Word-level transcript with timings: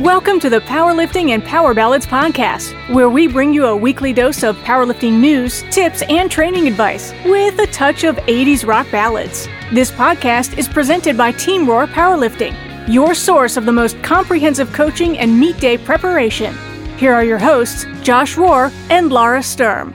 Welcome 0.00 0.40
to 0.40 0.48
the 0.48 0.60
Powerlifting 0.60 1.28
and 1.32 1.44
Power 1.44 1.74
Ballads 1.74 2.06
podcast, 2.06 2.72
where 2.88 3.10
we 3.10 3.26
bring 3.26 3.52
you 3.52 3.66
a 3.66 3.76
weekly 3.76 4.14
dose 4.14 4.42
of 4.42 4.56
powerlifting 4.60 5.20
news, 5.20 5.62
tips, 5.70 6.00
and 6.08 6.30
training 6.30 6.66
advice 6.66 7.12
with 7.26 7.58
a 7.58 7.66
touch 7.66 8.04
of 8.04 8.16
80s 8.16 8.66
rock 8.66 8.90
ballads. 8.90 9.46
This 9.74 9.90
podcast 9.90 10.56
is 10.56 10.66
presented 10.66 11.18
by 11.18 11.32
Team 11.32 11.66
Rohr 11.66 11.86
Powerlifting, 11.86 12.56
your 12.88 13.14
source 13.14 13.58
of 13.58 13.66
the 13.66 13.72
most 13.72 14.02
comprehensive 14.02 14.72
coaching 14.72 15.18
and 15.18 15.38
meet 15.38 15.58
day 15.60 15.76
preparation. 15.76 16.56
Here 16.96 17.12
are 17.12 17.22
your 17.22 17.38
hosts, 17.38 17.84
Josh 18.00 18.36
Rohr 18.36 18.72
and 18.88 19.12
Laura 19.12 19.42
Sturm. 19.42 19.94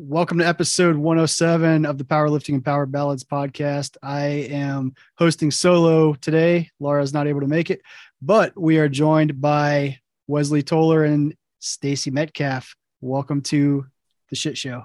Welcome 0.00 0.38
to 0.38 0.46
episode 0.46 0.96
107 0.96 1.84
of 1.84 1.98
the 1.98 2.04
Powerlifting 2.04 2.54
and 2.54 2.64
Power 2.64 2.86
Ballads 2.86 3.24
podcast. 3.24 3.96
I 4.00 4.26
am 4.48 4.94
hosting 5.16 5.50
solo 5.50 6.14
today. 6.14 6.70
Laura's 6.78 7.12
not 7.12 7.26
able 7.26 7.40
to 7.40 7.48
make 7.48 7.68
it, 7.68 7.82
but 8.20 8.52
we 8.60 8.78
are 8.78 8.88
joined 8.88 9.40
by 9.40 9.98
Wesley 10.26 10.62
Toller 10.62 11.04
and 11.04 11.34
Stacy 11.60 12.10
Metcalf. 12.10 12.74
Welcome 13.00 13.42
to 13.42 13.86
the 14.30 14.36
shit 14.36 14.58
show. 14.58 14.84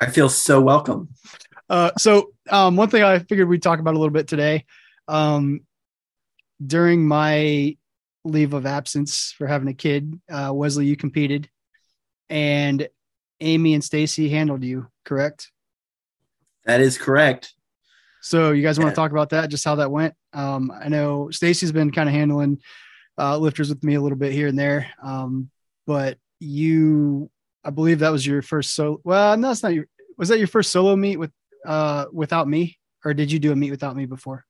I 0.00 0.06
feel 0.06 0.28
so 0.28 0.60
welcome. 0.60 1.08
Uh, 1.68 1.90
so, 1.98 2.32
um, 2.50 2.76
one 2.76 2.88
thing 2.88 3.02
I 3.02 3.18
figured 3.18 3.48
we'd 3.48 3.62
talk 3.62 3.78
about 3.80 3.94
a 3.94 3.98
little 3.98 4.12
bit 4.12 4.28
today. 4.28 4.64
Um, 5.06 5.60
during 6.64 7.06
my 7.06 7.76
leave 8.24 8.52
of 8.54 8.66
absence 8.66 9.32
for 9.36 9.46
having 9.46 9.68
a 9.68 9.74
kid, 9.74 10.20
uh, 10.30 10.50
Wesley, 10.52 10.86
you 10.86 10.96
competed, 10.96 11.48
and 12.28 12.88
Amy 13.40 13.74
and 13.74 13.84
Stacy 13.84 14.28
handled 14.28 14.64
you, 14.64 14.88
correct? 15.04 15.50
That 16.64 16.80
is 16.80 16.98
correct. 16.98 17.54
So 18.20 18.50
you 18.50 18.62
guys 18.62 18.78
want 18.78 18.88
Yeah. 18.88 18.92
to 18.92 18.96
talk 18.96 19.12
about 19.12 19.30
that, 19.30 19.48
just 19.50 19.64
how 19.64 19.76
that 19.76 19.90
went? 19.90 20.14
Um, 20.32 20.70
I 20.70 20.88
know 20.88 21.30
Stacy's 21.30 21.72
been 21.72 21.90
kind 21.90 22.08
of 22.08 22.14
handling 22.14 22.60
uh, 23.18 23.38
lifters 23.38 23.68
with 23.68 23.82
me 23.82 23.94
a 23.94 24.00
little 24.00 24.18
bit 24.18 24.32
here 24.32 24.46
and 24.48 24.58
there, 24.58 24.90
um, 25.02 25.50
but 25.86 26.18
you, 26.40 27.30
I 27.64 27.70
believe 27.70 28.00
that 28.00 28.12
was 28.12 28.26
your 28.26 28.42
first 28.42 28.74
solo. 28.74 29.00
Well, 29.04 29.36
no, 29.36 29.48
that's 29.48 29.62
not 29.62 29.74
your. 29.74 29.86
Was 30.16 30.28
that 30.28 30.38
your 30.38 30.48
first 30.48 30.70
solo 30.70 30.96
meet 30.96 31.16
with 31.16 31.30
uh, 31.64 32.06
without 32.12 32.48
me, 32.48 32.78
or 33.04 33.14
did 33.14 33.30
you 33.30 33.38
do 33.38 33.52
a 33.52 33.56
meet 33.56 33.70
without 33.70 33.96
me 33.96 34.06
before? 34.06 34.44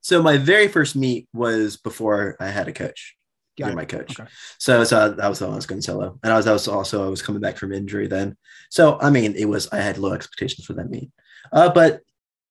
So 0.00 0.22
my 0.22 0.36
very 0.36 0.68
first 0.68 0.96
meet 0.96 1.28
was 1.32 1.76
before 1.76 2.36
I 2.40 2.48
had 2.48 2.68
a 2.68 2.72
coach. 2.72 3.16
Got 3.58 3.68
You're 3.68 3.76
my 3.76 3.84
coach. 3.84 4.18
Okay. 4.18 4.30
So 4.58 4.84
so 4.84 5.10
that 5.10 5.28
was 5.28 5.40
when 5.40 5.50
I 5.50 5.56
was 5.56 5.66
going 5.66 5.82
solo, 5.82 6.18
and 6.22 6.32
I 6.32 6.36
was, 6.36 6.46
I 6.46 6.52
was 6.52 6.68
also 6.68 7.04
I 7.04 7.08
was 7.08 7.22
coming 7.22 7.40
back 7.40 7.56
from 7.56 7.72
injury 7.72 8.06
then. 8.06 8.36
So 8.70 8.98
I 9.00 9.10
mean, 9.10 9.34
it 9.34 9.46
was 9.46 9.68
I 9.72 9.78
had 9.78 9.98
low 9.98 10.12
expectations 10.12 10.66
for 10.66 10.74
that 10.74 10.90
meet. 10.90 11.10
Uh, 11.52 11.70
but 11.70 12.02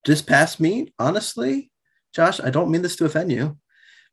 this 0.06 0.22
past 0.22 0.60
meet, 0.60 0.94
honestly, 1.00 1.72
Josh, 2.14 2.40
I 2.40 2.50
don't 2.50 2.72
mean 2.72 2.82
this 2.82 2.96
to 2.98 3.06
offend 3.06 3.32
you, 3.32 3.58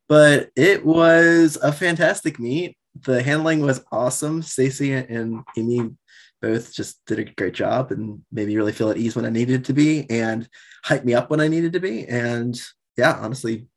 but 0.07 0.49
it 0.55 0.85
was 0.85 1.57
a 1.61 1.71
fantastic 1.71 2.39
meet. 2.39 2.77
The 3.01 3.21
handling 3.21 3.61
was 3.61 3.83
awesome. 3.91 4.41
Stacy 4.41 4.93
and 4.93 5.43
Amy 5.57 5.91
both 6.41 6.73
just 6.73 7.03
did 7.05 7.19
a 7.19 7.25
great 7.25 7.53
job 7.53 7.91
and 7.91 8.21
made 8.31 8.47
me 8.47 8.55
really 8.55 8.71
feel 8.71 8.91
at 8.91 8.97
ease 8.97 9.15
when 9.15 9.25
I 9.25 9.29
needed 9.29 9.65
to 9.65 9.73
be 9.73 10.09
and 10.09 10.47
hyped 10.85 11.03
me 11.03 11.13
up 11.13 11.29
when 11.29 11.41
I 11.41 11.47
needed 11.47 11.73
to 11.73 11.79
be. 11.79 12.05
And 12.07 12.59
yeah, 12.97 13.17
honestly, 13.19 13.67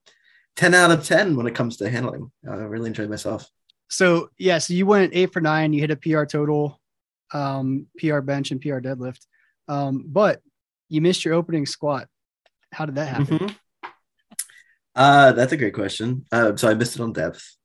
10 0.57 0.75
out 0.75 0.91
of 0.91 1.05
10 1.05 1.37
when 1.37 1.47
it 1.47 1.55
comes 1.55 1.77
to 1.79 1.89
handling. 1.89 2.31
I 2.49 2.55
really 2.55 2.89
enjoyed 2.89 3.09
myself. 3.09 3.49
So 3.89 4.29
yeah, 4.39 4.59
so 4.59 4.75
you 4.75 4.87
went 4.87 5.15
eight 5.15 5.33
for 5.33 5.41
nine. 5.41 5.73
You 5.73 5.81
hit 5.81 5.91
a 5.91 5.97
PR 5.97 6.25
total, 6.25 6.79
um, 7.33 7.87
PR 7.99 8.21
bench, 8.21 8.51
and 8.51 8.61
PR 8.61 8.81
deadlift, 8.81 9.21
um, 9.67 10.05
but 10.07 10.43
you 10.89 11.01
missed 11.01 11.25
your 11.25 11.35
opening 11.35 11.65
squat. 11.65 12.09
How 12.73 12.85
did 12.87 12.97
that 12.97 13.09
happen? 13.09 13.39
Mhm. 13.39 13.55
Uh, 14.99 15.31
that's 15.31 15.53
a 15.53 15.57
great 15.57 15.75
question. 15.75 16.25
Uh, 16.33 16.57
so 16.57 16.69
I 16.69 16.75
missed 16.75 16.97
it 16.97 17.03
on 17.03 17.13
depth, 17.13 17.57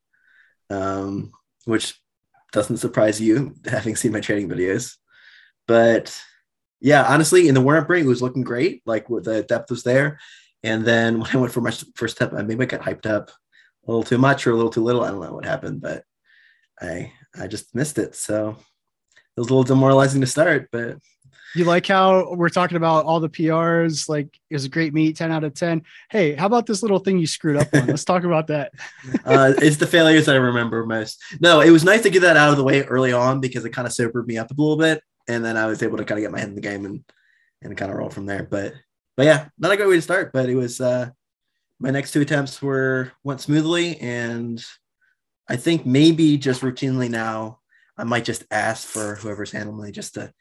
um, 0.69 1.31
which 1.65 1.99
doesn't 2.51 2.77
surprise 2.77 3.19
you 3.19 3.55
having 3.65 3.95
seen 3.95 4.11
my 4.11 4.19
training 4.19 4.49
videos. 4.49 4.97
But 5.67 6.15
yeah, 6.79 7.03
honestly, 7.11 7.47
in 7.47 7.55
the 7.55 7.61
warm 7.61 7.83
ring, 7.89 8.05
it 8.05 8.07
was 8.07 8.21
looking 8.21 8.43
great. 8.43 8.83
Like 8.85 9.07
the 9.07 9.41
depth 9.49 9.71
was 9.71 9.81
there. 9.81 10.19
And 10.61 10.85
then 10.85 11.19
when 11.21 11.31
I 11.33 11.37
went 11.37 11.51
for 11.51 11.61
my 11.61 11.73
first 11.95 12.17
step, 12.17 12.33
I 12.33 12.43
maybe 12.43 12.65
I 12.65 12.67
got 12.67 12.81
hyped 12.81 13.07
up 13.07 13.31
a 13.87 13.91
little 13.91 14.03
too 14.03 14.19
much 14.19 14.45
or 14.45 14.51
a 14.51 14.55
little 14.55 14.71
too 14.71 14.83
little. 14.83 15.03
I 15.03 15.09
don't 15.09 15.21
know 15.21 15.33
what 15.33 15.45
happened, 15.45 15.81
but 15.81 16.03
I 16.79 17.11
I 17.35 17.47
just 17.47 17.73
missed 17.73 17.97
it. 17.97 18.15
So 18.15 18.51
it 18.51 19.39
was 19.41 19.47
a 19.47 19.53
little 19.55 19.63
demoralizing 19.63 20.21
to 20.21 20.27
start, 20.27 20.69
but 20.71 20.99
You 21.55 21.65
like 21.65 21.85
how 21.85 22.33
we're 22.33 22.49
talking 22.49 22.77
about 22.77 23.05
all 23.05 23.19
the 23.19 23.29
PRs? 23.29 24.09
Like 24.09 24.39
it 24.49 24.55
was 24.55 24.65
a 24.65 24.69
great 24.69 24.93
meet, 24.93 25.17
10 25.17 25.31
out 25.31 25.43
of 25.43 25.53
10. 25.53 25.83
Hey, 26.09 26.33
how 26.33 26.47
about 26.47 26.65
this 26.65 26.81
little 26.81 26.99
thing 26.99 27.19
you 27.19 27.27
screwed 27.27 27.57
up 27.57 27.67
on? 27.73 27.87
Let's 27.87 28.05
talk 28.05 28.23
about 28.23 28.47
that. 28.47 28.71
uh, 29.25 29.53
it's 29.57 29.77
the 29.77 29.87
failures 29.87 30.25
that 30.25 30.35
I 30.35 30.39
remember 30.39 30.85
most. 30.85 31.21
No, 31.39 31.61
it 31.61 31.69
was 31.69 31.83
nice 31.83 32.01
to 32.01 32.09
get 32.09 32.21
that 32.21 32.37
out 32.37 32.51
of 32.51 32.57
the 32.57 32.63
way 32.63 32.83
early 32.83 33.13
on 33.13 33.39
because 33.39 33.65
it 33.65 33.69
kind 33.69 33.87
of 33.87 33.93
sobered 33.93 34.27
me 34.27 34.37
up 34.37 34.49
a 34.49 34.55
little 34.57 34.77
bit, 34.77 35.03
and 35.27 35.45
then 35.45 35.57
I 35.57 35.67
was 35.67 35.83
able 35.83 35.97
to 35.97 36.05
kind 36.05 36.17
of 36.17 36.23
get 36.23 36.31
my 36.31 36.39
head 36.39 36.49
in 36.49 36.55
the 36.55 36.61
game 36.61 36.85
and 36.85 37.03
and 37.61 37.77
kind 37.77 37.91
of 37.91 37.97
roll 37.97 38.09
from 38.09 38.25
there. 38.25 38.43
But 38.43 38.73
but 39.15 39.25
yeah, 39.25 39.49
not 39.57 39.71
a 39.71 39.77
great 39.77 39.89
way 39.89 39.95
to 39.95 40.01
start. 40.01 40.31
But 40.33 40.49
it 40.49 40.55
was 40.55 40.81
uh, 40.81 41.09
my 41.79 41.91
next 41.91 42.11
two 42.11 42.21
attempts 42.21 42.61
were 42.61 43.11
went 43.23 43.41
smoothly, 43.41 43.99
and 43.99 44.63
I 45.47 45.55
think 45.55 45.85
maybe 45.85 46.37
just 46.37 46.61
routinely 46.61 47.09
now 47.09 47.59
I 47.97 48.05
might 48.05 48.25
just 48.25 48.43
ask 48.49 48.87
for 48.87 49.15
whoever's 49.15 49.51
handling 49.51 49.93
just 49.93 50.15
to 50.15 50.33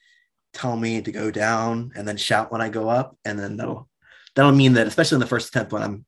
tell 0.52 0.76
me 0.76 1.00
to 1.00 1.12
go 1.12 1.30
down 1.30 1.92
and 1.94 2.06
then 2.06 2.16
shout 2.16 2.52
when 2.52 2.60
I 2.60 2.68
go 2.68 2.88
up, 2.88 3.16
and 3.24 3.38
then 3.38 3.56
that'll 3.56 3.88
that'll 4.34 4.52
mean 4.52 4.74
that 4.74 4.86
especially 4.86 5.16
in 5.16 5.20
the 5.20 5.26
first 5.26 5.48
attempt 5.48 5.72
when 5.72 5.82
I'm 5.82 6.04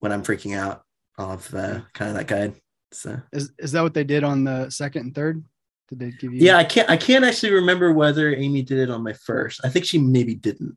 when 0.00 0.12
I'm 0.12 0.22
freaking 0.22 0.56
out, 0.56 0.82
I'll 1.18 1.30
have 1.30 1.54
uh, 1.54 1.80
kind 1.92 2.10
of 2.10 2.16
that 2.16 2.26
guide. 2.26 2.54
So 2.92 3.20
Is, 3.32 3.52
is 3.58 3.72
that 3.72 3.82
what 3.82 3.94
they 3.94 4.04
did 4.04 4.24
on 4.24 4.44
the 4.44 4.70
second 4.70 5.02
and 5.02 5.14
third? 5.14 5.44
Did 5.88 5.98
they 5.98 6.10
give 6.10 6.32
you? 6.32 6.40
yeah, 6.40 6.56
I 6.56 6.64
can't 6.64 6.88
I 6.88 6.96
can't 6.96 7.24
actually 7.24 7.52
remember 7.52 7.92
whether 7.92 8.34
Amy 8.34 8.62
did 8.62 8.78
it 8.78 8.90
on 8.90 9.02
my 9.02 9.12
first. 9.12 9.60
I 9.64 9.68
think 9.68 9.84
she 9.84 9.98
maybe 9.98 10.34
didn't. 10.34 10.76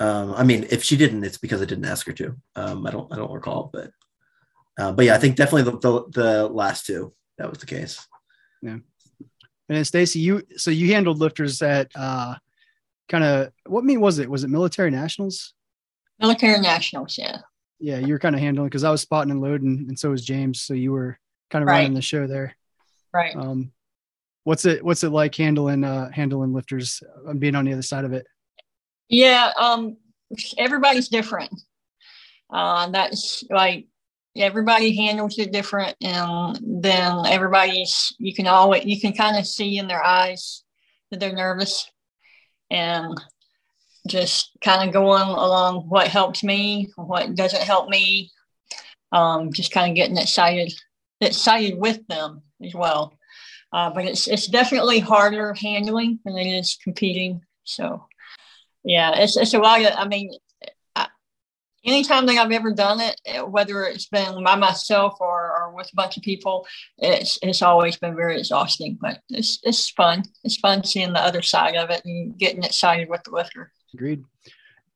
Um, 0.00 0.34
I 0.34 0.42
mean, 0.42 0.66
if 0.70 0.82
she 0.82 0.96
didn't, 0.96 1.24
it's 1.24 1.38
because 1.38 1.62
I 1.62 1.66
didn't 1.66 1.84
ask 1.84 2.06
her 2.06 2.12
to. 2.14 2.36
Um, 2.56 2.86
I 2.86 2.90
don't 2.90 3.12
I 3.12 3.16
don't 3.16 3.32
recall, 3.32 3.70
but 3.72 3.90
uh, 4.78 4.92
but 4.92 5.04
yeah, 5.04 5.14
I 5.14 5.18
think 5.18 5.36
definitely 5.36 5.70
the, 5.70 5.78
the 5.78 6.04
the 6.10 6.48
last 6.48 6.86
two 6.86 7.12
that 7.38 7.50
was 7.50 7.58
the 7.58 7.66
case. 7.66 8.06
And 9.68 9.76
then 9.76 9.84
Stacy, 9.84 10.18
you 10.20 10.42
so 10.56 10.70
you 10.70 10.92
handled 10.92 11.18
lifters 11.18 11.62
at 11.62 11.90
uh 11.94 12.34
kind 13.08 13.24
of 13.24 13.52
what 13.66 13.84
meet 13.84 13.96
was 13.98 14.18
it? 14.18 14.28
Was 14.30 14.44
it 14.44 14.50
military 14.50 14.90
nationals? 14.90 15.54
Military 16.20 16.60
Nationals, 16.60 17.18
yeah. 17.18 17.38
Yeah, 17.80 17.98
you 17.98 18.12
were 18.12 18.18
kind 18.20 18.34
of 18.36 18.40
handling 18.40 18.68
because 18.68 18.84
I 18.84 18.90
was 18.90 19.00
spotting 19.02 19.32
and 19.32 19.40
loading, 19.40 19.86
and 19.88 19.98
so 19.98 20.10
was 20.10 20.24
James. 20.24 20.62
So 20.62 20.72
you 20.74 20.92
were 20.92 21.18
kind 21.50 21.62
of 21.62 21.68
Right. 21.68 21.78
running 21.80 21.94
the 21.94 22.02
show 22.02 22.26
there. 22.26 22.54
Right. 23.12 23.34
Um, 23.34 23.72
what's 24.44 24.64
it 24.64 24.84
What's 24.84 25.02
it 25.04 25.10
like 25.10 25.34
handling 25.34 25.82
uh 25.84 26.10
handling 26.12 26.52
lifters 26.52 27.02
and 27.26 27.40
being 27.40 27.54
on 27.56 27.64
the 27.64 27.72
other 27.72 27.82
side 27.82 28.04
of 28.04 28.12
it? 28.12 28.26
Yeah, 29.08 29.52
um, 29.58 29.96
everybody's 30.56 31.08
different. 31.08 31.52
Uh, 32.50 32.88
that's 32.90 33.42
like 33.50 33.86
everybody 34.36 34.96
handles 34.96 35.38
it 35.38 35.52
different, 35.52 35.94
and 36.02 36.58
then 36.62 37.26
everybody's 37.26 38.14
you 38.18 38.34
can 38.34 38.46
always 38.46 38.84
you 38.84 39.00
can 39.00 39.12
kind 39.12 39.36
of 39.36 39.46
see 39.46 39.78
in 39.78 39.88
their 39.88 40.04
eyes 40.04 40.64
that 41.10 41.20
they're 41.20 41.34
nervous, 41.34 41.90
and 42.70 43.20
just 44.06 44.50
kind 44.62 44.86
of 44.86 44.92
going 44.92 45.22
along 45.22 45.88
what 45.88 46.08
helps 46.08 46.42
me, 46.42 46.90
what 46.96 47.34
doesn't 47.34 47.62
help 47.62 47.88
me. 47.88 48.30
Um, 49.12 49.52
just 49.52 49.70
kind 49.70 49.90
of 49.90 49.96
getting 49.96 50.16
excited, 50.16 50.74
excited 51.20 51.78
with 51.78 52.04
them 52.08 52.42
as 52.64 52.74
well. 52.74 53.16
Uh, 53.72 53.90
but 53.90 54.04
it's 54.04 54.26
it's 54.28 54.46
definitely 54.46 55.00
harder 55.00 55.54
handling 55.54 56.18
than 56.24 56.36
it 56.36 56.58
is 56.58 56.78
competing. 56.82 57.42
So 57.64 58.06
yeah, 58.84 59.14
it's 59.16 59.36
it's 59.36 59.54
a 59.54 59.58
lot 59.58 59.80
of. 59.82 59.92
I 59.96 60.06
mean, 60.06 60.32
anytime 61.84 62.26
that 62.26 62.36
I've 62.36 62.52
ever 62.52 62.72
done 62.72 63.00
it, 63.00 63.20
eh, 63.26 63.40
whether 63.40 63.84
it's 63.84 64.08
been 64.08 64.42
by 64.42 64.56
myself 64.56 65.16
or, 65.20 65.52
or 65.56 65.74
with 65.74 65.90
a 65.92 65.96
bunch 65.96 66.16
of 66.16 66.22
people, 66.22 66.66
it's 66.98 67.38
it's 67.42 67.62
always 67.62 67.96
been 67.96 68.16
very 68.16 68.38
exhausting. 68.38 68.98
But 69.00 69.20
it's 69.28 69.60
it's 69.62 69.90
fun. 69.90 70.22
It's 70.42 70.56
fun 70.56 70.84
seeing 70.84 71.12
the 71.12 71.20
other 71.20 71.42
side 71.42 71.76
of 71.76 71.90
it 71.90 72.02
and 72.04 72.36
getting 72.38 72.62
excited 72.62 73.08
with 73.08 73.22
the 73.24 73.30
lifter. 73.30 73.72
Agreed. 73.92 74.24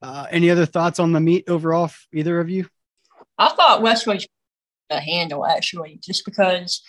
Uh, 0.01 0.27
any 0.31 0.51
other 0.51 0.67
thoughts 0.67 1.01
on 1.01 1.13
the 1.13 1.21
meet 1.21 1.49
overall, 1.49 1.91
either 2.13 2.41
of 2.41 2.49
you? 2.49 2.69
I 3.37 3.49
thought 3.49 3.83
Wesley's 3.83 4.27
a 4.91 5.01
handle 5.01 5.47
actually, 5.47 6.01
just 6.03 6.25
because 6.25 6.83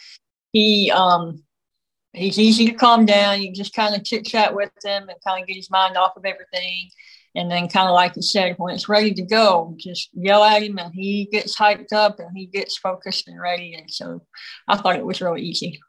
he 0.53 0.91
um 0.91 1.43
he's 2.13 2.39
easy 2.39 2.65
to 2.65 2.73
calm 2.73 3.05
down. 3.05 3.41
You 3.41 3.53
just 3.53 3.73
kind 3.73 3.95
of 3.95 4.03
chit 4.03 4.25
chat 4.25 4.53
with 4.53 4.71
him 4.83 5.09
and 5.09 5.17
kind 5.25 5.41
of 5.41 5.47
get 5.47 5.57
his 5.57 5.71
mind 5.71 5.97
off 5.97 6.17
of 6.17 6.25
everything. 6.25 6.89
And 7.35 7.49
then 7.49 7.69
kind 7.69 7.87
of 7.87 7.93
like 7.93 8.15
you 8.15 8.21
said, 8.21 8.55
when 8.57 8.73
it's 8.73 8.89
ready 8.89 9.13
to 9.13 9.21
go, 9.21 9.75
just 9.77 10.09
yell 10.13 10.43
at 10.43 10.63
him 10.63 10.79
and 10.79 10.93
he 10.93 11.25
gets 11.31 11.55
hyped 11.55 11.93
up 11.93 12.19
and 12.19 12.35
he 12.35 12.47
gets 12.47 12.77
focused 12.77 13.27
and 13.27 13.39
ready. 13.39 13.75
And 13.75 13.89
so 13.89 14.25
I 14.67 14.77
thought 14.77 14.95
it 14.95 15.05
was 15.05 15.21
really 15.21 15.41
easy. 15.41 15.79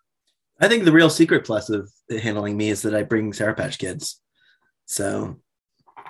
I 0.61 0.69
think 0.69 0.85
the 0.85 0.93
real 0.93 1.09
secret 1.09 1.47
plus 1.47 1.71
of 1.71 1.91
handling 2.11 2.57
me 2.57 2.69
is 2.69 2.83
that 2.83 2.95
I 2.95 3.03
bring 3.03 3.33
Sour 3.33 3.55
Patch 3.55 3.79
Kids. 3.79 4.21
So 4.85 5.41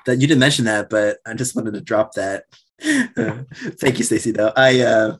that 0.06 0.16
you 0.16 0.26
didn't 0.26 0.40
mention 0.40 0.64
that, 0.64 0.90
but 0.90 1.18
I 1.26 1.34
just 1.34 1.54
wanted 1.54 1.74
to 1.74 1.80
drop 1.80 2.14
that. 2.14 2.44
Thank 2.80 3.98
you, 3.98 4.04
Stacey. 4.04 4.32
Though 4.32 4.52
I, 4.56 4.80
uh, 4.80 5.16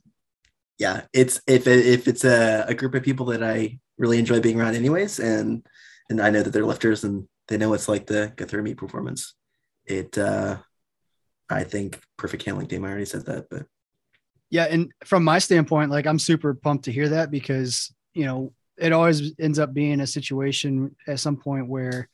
yeah, 0.78 1.02
it's 1.12 1.40
if 1.46 1.66
if 1.66 2.08
it's 2.08 2.24
a, 2.24 2.64
a 2.66 2.74
group 2.74 2.94
of 2.94 3.02
people 3.02 3.26
that 3.26 3.42
I 3.42 3.78
really 3.98 4.18
enjoy 4.18 4.40
being 4.40 4.58
around, 4.58 4.74
anyways, 4.74 5.20
and 5.20 5.66
and 6.08 6.20
I 6.20 6.30
know 6.30 6.42
that 6.42 6.52
they're 6.52 6.64
lifters 6.64 7.04
and 7.04 7.28
they 7.48 7.58
know 7.58 7.74
it's 7.74 7.88
like 7.88 8.06
the 8.06 8.32
go 8.34 8.46
through 8.46 8.62
meet 8.62 8.78
performance. 8.78 9.34
It, 9.90 10.16
uh 10.16 10.58
I 11.48 11.64
think 11.64 12.00
perfect 12.16 12.44
handling 12.44 12.68
team. 12.68 12.84
I 12.84 12.90
already 12.90 13.04
said 13.04 13.26
that, 13.26 13.46
but 13.50 13.66
Yeah, 14.50 14.66
and 14.70 14.92
from 15.04 15.24
my 15.24 15.38
standpoint, 15.40 15.90
like 15.90 16.06
I'm 16.06 16.18
super 16.18 16.54
pumped 16.54 16.84
to 16.84 16.92
hear 16.92 17.08
that 17.08 17.30
because 17.30 17.92
you 18.14 18.24
know 18.24 18.52
it 18.78 18.92
always 18.92 19.32
ends 19.38 19.58
up 19.58 19.74
being 19.74 20.00
a 20.00 20.06
situation 20.06 20.94
at 21.06 21.20
some 21.20 21.36
point 21.36 21.68
where 21.68 22.08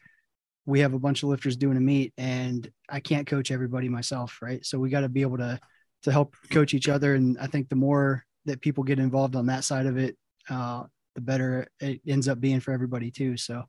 we 0.65 0.81
have 0.81 0.95
a 0.95 0.99
bunch 0.99 1.23
of 1.23 1.29
lifters 1.29 1.57
doing 1.57 1.77
a 1.77 1.81
meet 1.81 2.13
and 2.19 2.69
I 2.89 2.99
can't 2.99 3.27
coach 3.27 3.53
everybody 3.53 3.89
myself, 3.89 4.39
right? 4.43 4.65
So 4.67 4.79
we 4.79 4.91
got 4.91 5.01
to 5.01 5.09
be 5.09 5.23
able 5.23 5.39
to 5.39 5.61
to 6.03 6.13
help 6.13 6.35
coach 6.51 6.73
each 6.73 6.89
other, 6.89 7.15
and 7.15 7.37
I 7.39 7.47
think 7.47 7.69
the 7.69 7.77
more 7.77 8.25
that 8.47 8.61
people 8.61 8.85
get 8.85 8.99
involved 8.99 9.37
on 9.37 9.47
that 9.47 9.65
side 9.65 9.87
of 9.87 9.97
it, 9.99 10.17
uh, 10.49 10.85
the 11.15 11.21
better 11.21 11.67
it 11.81 12.01
ends 12.07 12.29
up 12.29 12.41
being 12.41 12.61
for 12.61 12.73
everybody 12.73 13.11
too. 13.11 13.37
So, 13.37 13.65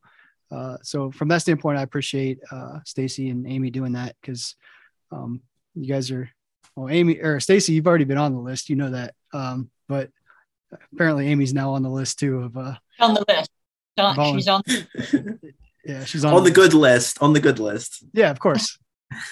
uh, 0.51 0.77
so 0.81 1.11
from 1.11 1.27
that 1.29 1.41
standpoint, 1.41 1.77
I 1.77 1.81
appreciate 1.81 2.39
uh, 2.51 2.79
Stacy 2.85 3.29
and 3.29 3.47
Amy 3.47 3.69
doing 3.69 3.93
that 3.93 4.15
because 4.21 4.55
um, 5.11 5.41
you 5.75 5.87
guys 5.87 6.11
are 6.11 6.29
well, 6.75 6.89
Amy 6.89 7.17
or 7.17 7.39
Stacy, 7.39 7.73
you've 7.73 7.87
already 7.87 8.05
been 8.05 8.17
on 8.17 8.33
the 8.33 8.39
list, 8.39 8.69
you 8.69 8.75
know 8.75 8.91
that, 8.91 9.15
um, 9.33 9.69
but 9.87 10.09
apparently 10.93 11.27
Amy's 11.27 11.53
now 11.53 11.71
on 11.71 11.81
the 11.81 11.89
list 11.89 12.19
too 12.19 12.43
of 12.43 12.57
uh, 12.57 12.75
On 12.99 13.13
the 13.13 13.25
list. 13.27 13.49
Don- 13.95 14.15
Volun- 14.15 14.35
She's 14.35 14.47
on. 14.47 14.61
yeah, 15.85 16.03
she's 16.05 16.23
on, 16.23 16.33
on 16.33 16.43
the 16.43 16.51
good 16.51 16.73
list. 16.73 17.21
On 17.21 17.33
the 17.33 17.39
good 17.39 17.59
list. 17.59 18.03
Yeah, 18.13 18.29
of 18.29 18.39
course. 18.39 18.77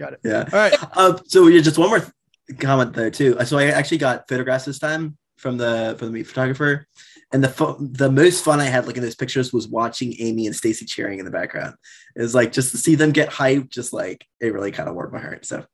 Got 0.00 0.14
it. 0.14 0.20
Yeah. 0.24 0.48
All 0.50 0.58
right. 0.58 0.74
Uh, 0.96 1.18
so 1.26 1.48
yeah, 1.48 1.60
just 1.60 1.76
one 1.76 1.90
more 1.90 2.00
th- 2.00 2.58
comment 2.58 2.94
there 2.94 3.10
too. 3.10 3.36
So 3.44 3.58
I 3.58 3.66
actually 3.66 3.98
got 3.98 4.26
photographs 4.26 4.64
this 4.64 4.78
time 4.78 5.18
from 5.40 5.56
the 5.56 5.96
from 5.98 6.08
the 6.08 6.12
meet 6.12 6.26
photographer, 6.26 6.86
and 7.32 7.42
the 7.42 7.48
fo- 7.48 7.78
the 7.80 8.10
most 8.10 8.44
fun 8.44 8.60
I 8.60 8.66
had 8.66 8.86
looking 8.86 9.02
at 9.02 9.06
those 9.06 9.14
pictures 9.14 9.52
was 9.52 9.66
watching 9.66 10.14
Amy 10.18 10.46
and 10.46 10.54
Stacy 10.54 10.84
cheering 10.84 11.18
in 11.18 11.24
the 11.24 11.30
background. 11.30 11.74
It 12.14 12.22
was 12.22 12.34
like 12.34 12.52
just 12.52 12.70
to 12.72 12.78
see 12.78 12.94
them 12.94 13.12
get 13.12 13.30
hyped, 13.30 13.70
just 13.70 13.92
like 13.92 14.26
it 14.40 14.52
really 14.52 14.72
kind 14.72 14.88
of 14.88 14.94
warmed 14.94 15.12
my 15.12 15.20
heart. 15.20 15.46
So 15.46 15.64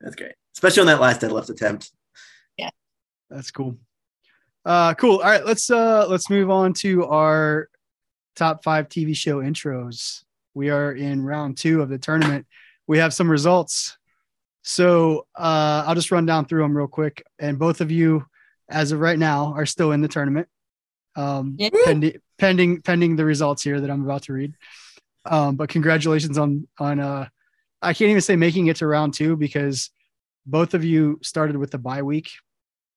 that's 0.00 0.16
great, 0.16 0.34
especially 0.54 0.82
on 0.82 0.86
that 0.88 1.00
last 1.00 1.22
deadlift 1.22 1.48
attempt. 1.48 1.90
Yeah, 2.56 2.70
that's 3.30 3.50
cool. 3.50 3.78
Uh, 4.64 4.94
cool. 4.94 5.18
All 5.18 5.30
right, 5.30 5.46
let's 5.46 5.70
uh 5.70 6.06
let's 6.08 6.28
move 6.28 6.50
on 6.50 6.74
to 6.74 7.06
our 7.06 7.68
top 8.34 8.62
five 8.62 8.88
TV 8.88 9.16
show 9.16 9.38
intros. 9.38 10.24
We 10.54 10.70
are 10.70 10.92
in 10.92 11.22
round 11.22 11.56
two 11.56 11.80
of 11.80 11.88
the 11.88 11.98
tournament. 11.98 12.46
We 12.86 12.98
have 12.98 13.14
some 13.14 13.30
results. 13.30 13.96
So 14.62 15.26
uh, 15.36 15.84
I'll 15.86 15.94
just 15.94 16.10
run 16.10 16.26
down 16.26 16.46
through 16.46 16.62
them 16.62 16.76
real 16.76 16.88
quick. 16.88 17.24
And 17.38 17.56
both 17.56 17.80
of 17.80 17.92
you, 17.92 18.26
as 18.68 18.92
of 18.92 19.00
right 19.00 19.18
now, 19.18 19.52
are 19.54 19.66
still 19.66 19.92
in 19.92 20.00
the 20.00 20.08
tournament. 20.08 20.48
Um, 21.14 21.56
Yeah. 21.58 21.70
pending 21.84 22.20
pending 22.38 22.82
pending 22.82 23.16
the 23.16 23.24
results 23.24 23.62
here 23.62 23.80
that 23.80 23.90
I'm 23.90 24.04
about 24.04 24.24
to 24.24 24.32
read. 24.32 24.54
Um, 25.24 25.56
but 25.56 25.68
congratulations 25.70 26.36
on 26.38 26.68
on 26.78 27.00
uh 27.00 27.28
I 27.82 27.94
can't 27.94 28.10
even 28.10 28.20
say 28.20 28.36
making 28.36 28.66
it 28.66 28.76
to 28.76 28.86
round 28.86 29.14
two 29.14 29.36
because 29.36 29.90
both 30.44 30.74
of 30.74 30.84
you 30.84 31.18
started 31.22 31.56
with 31.56 31.70
the 31.70 31.78
bye 31.78 32.02
week 32.02 32.30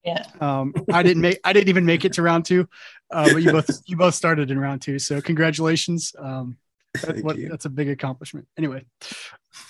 Yeah. 0.04 0.24
um, 0.42 0.74
I 0.92 1.04
didn't 1.04 1.22
make. 1.22 1.40
I 1.44 1.54
didn't 1.54 1.70
even 1.70 1.86
make 1.86 2.06
it 2.06 2.14
to 2.14 2.22
round 2.22 2.46
two, 2.46 2.68
uh, 3.12 3.32
but 3.34 3.42
you 3.44 3.52
both 3.52 3.70
you 3.86 3.96
both 3.98 4.16
started 4.16 4.52
in 4.52 4.60
round 4.60 4.82
two. 4.82 5.00
So 5.00 5.22
congratulations. 5.22 6.14
Um, 6.18 6.58
that, 7.04 7.24
what, 7.24 7.38
that's 7.50 7.66
a 7.66 7.70
big 7.70 7.90
accomplishment. 7.90 8.48
Anyway, 8.58 8.84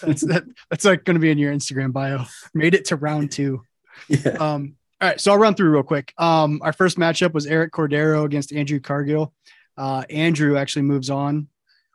that's 0.02 0.22
that, 0.22 0.44
that's 0.70 0.86
like 0.86 1.04
going 1.04 1.16
to 1.16 1.20
be 1.22 1.30
in 1.32 1.38
your 1.38 1.54
Instagram 1.54 1.92
bio. 1.94 2.26
Made 2.54 2.74
it 2.76 2.86
to 2.86 2.96
round 2.96 3.32
two. 3.32 3.62
Yeah. 4.08 4.32
Um, 4.40 4.76
all 5.02 5.08
right, 5.08 5.22
so 5.22 5.32
I'll 5.32 5.38
run 5.38 5.56
through 5.56 5.70
real 5.70 5.84
quick. 5.84 6.14
Um, 6.18 6.60
our 6.62 6.74
first 6.74 6.98
matchup 6.98 7.34
was 7.34 7.46
Eric 7.46 7.72
Cordero 7.72 8.26
against 8.26 8.52
Andrew 8.52 8.82
Cargill. 8.82 9.34
Uh, 9.78 10.04
Andrew 10.10 10.58
actually 10.58 10.82
moves 10.82 11.10
on 11.10 11.48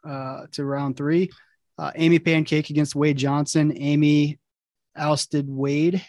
uh, 0.09 0.47
to 0.53 0.65
round 0.65 0.97
three. 0.97 1.31
Uh, 1.77 1.91
Amy 1.97 2.19
Pancake 2.19 2.71
against 2.71 2.95
Wade 2.95 3.19
Johnson. 3.19 3.77
Amy 3.77 4.39
ousted 4.97 5.47
Wade, 5.51 6.03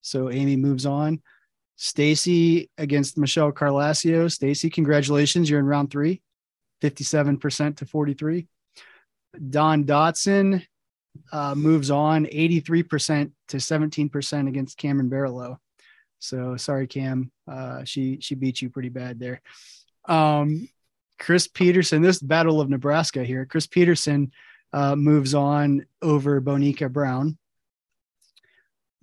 so 0.00 0.30
Amy 0.30 0.56
moves 0.56 0.84
on. 0.84 1.22
Stacy 1.76 2.70
against 2.76 3.18
Michelle 3.18 3.52
Carlasio. 3.52 4.30
Stacy, 4.30 4.68
congratulations, 4.68 5.48
you're 5.48 5.60
in 5.60 5.66
round 5.66 5.92
three, 5.92 6.22
57% 6.82 7.76
to 7.76 7.86
43. 7.86 8.48
Don 9.50 9.84
Dotson 9.84 10.66
uh, 11.32 11.54
moves 11.54 11.90
on 11.90 12.26
83% 12.26 13.30
to 13.48 13.56
17% 13.58 14.48
against 14.48 14.76
Cameron 14.76 15.08
Barlow. 15.08 15.60
So 16.22 16.56
sorry, 16.56 16.86
Cam. 16.86 17.32
Uh, 17.50 17.82
she 17.82 18.18
she 18.20 18.36
beat 18.36 18.62
you 18.62 18.70
pretty 18.70 18.90
bad 18.90 19.18
there. 19.18 19.42
Um, 20.08 20.68
Chris 21.18 21.48
Peterson, 21.48 22.00
this 22.00 22.20
Battle 22.20 22.60
of 22.60 22.70
Nebraska 22.70 23.24
here. 23.24 23.44
Chris 23.44 23.66
Peterson 23.66 24.30
uh, 24.72 24.94
moves 24.94 25.34
on 25.34 25.84
over 26.00 26.40
Bonica 26.40 26.90
Brown. 26.90 27.38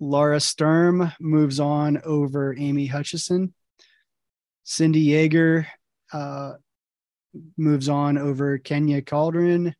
Laura 0.00 0.40
Sturm 0.40 1.12
moves 1.20 1.60
on 1.60 2.00
over 2.04 2.56
Amy 2.58 2.86
Hutchison. 2.86 3.52
Cindy 4.64 5.08
Yeager 5.08 5.66
uh, 6.14 6.54
moves 7.58 7.90
on 7.90 8.16
over 8.16 8.56
Kenya 8.56 9.02
Caldron. 9.02 9.74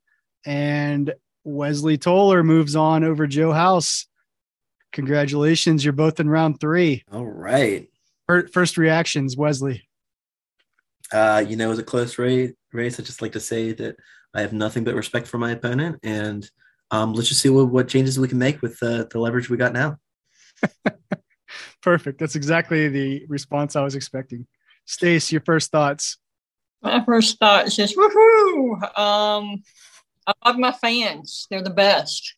And 0.44 1.14
Wesley 1.44 1.96
Toller 1.96 2.42
moves 2.42 2.76
on 2.76 3.02
over 3.02 3.26
Joe 3.26 3.52
House. 3.52 4.06
Congratulations. 4.92 5.84
You're 5.84 5.92
both 5.92 6.20
in 6.20 6.28
round 6.28 6.60
three. 6.60 7.04
All 7.12 7.26
right. 7.26 7.88
First 8.26 8.76
reactions, 8.76 9.36
Wesley. 9.36 9.88
Uh, 11.12 11.44
you 11.46 11.56
know, 11.56 11.66
it 11.66 11.70
was 11.70 11.78
a 11.78 11.84
close 11.84 12.18
race. 12.18 12.52
Race. 12.72 13.00
I 13.00 13.02
just 13.02 13.22
like 13.22 13.32
to 13.32 13.40
say 13.40 13.72
that 13.72 13.96
I 14.34 14.40
have 14.42 14.52
nothing 14.52 14.84
but 14.84 14.94
respect 14.94 15.26
for 15.26 15.38
my 15.38 15.50
opponent, 15.50 15.98
and 16.04 16.48
um, 16.92 17.12
let's 17.14 17.28
just 17.28 17.40
see 17.40 17.48
what, 17.48 17.68
what 17.68 17.88
changes 17.88 18.18
we 18.18 18.28
can 18.28 18.38
make 18.38 18.62
with 18.62 18.80
uh, 18.82 19.06
the 19.10 19.18
leverage 19.18 19.50
we 19.50 19.56
got 19.56 19.72
now. 19.72 19.98
Perfect. 21.82 22.20
That's 22.20 22.36
exactly 22.36 22.88
the 22.88 23.24
response 23.28 23.74
I 23.74 23.82
was 23.82 23.96
expecting. 23.96 24.46
Stace, 24.84 25.32
your 25.32 25.40
first 25.40 25.72
thoughts. 25.72 26.18
My 26.82 27.04
first 27.04 27.38
thought 27.38 27.66
is 27.66 27.76
just 27.76 27.96
woohoo! 27.96 28.82
Um, 28.96 29.62
I 30.26 30.32
love 30.44 30.58
my 30.58 30.72
fans; 30.72 31.46
they're 31.50 31.62
the 31.62 31.70
best. 31.70 32.36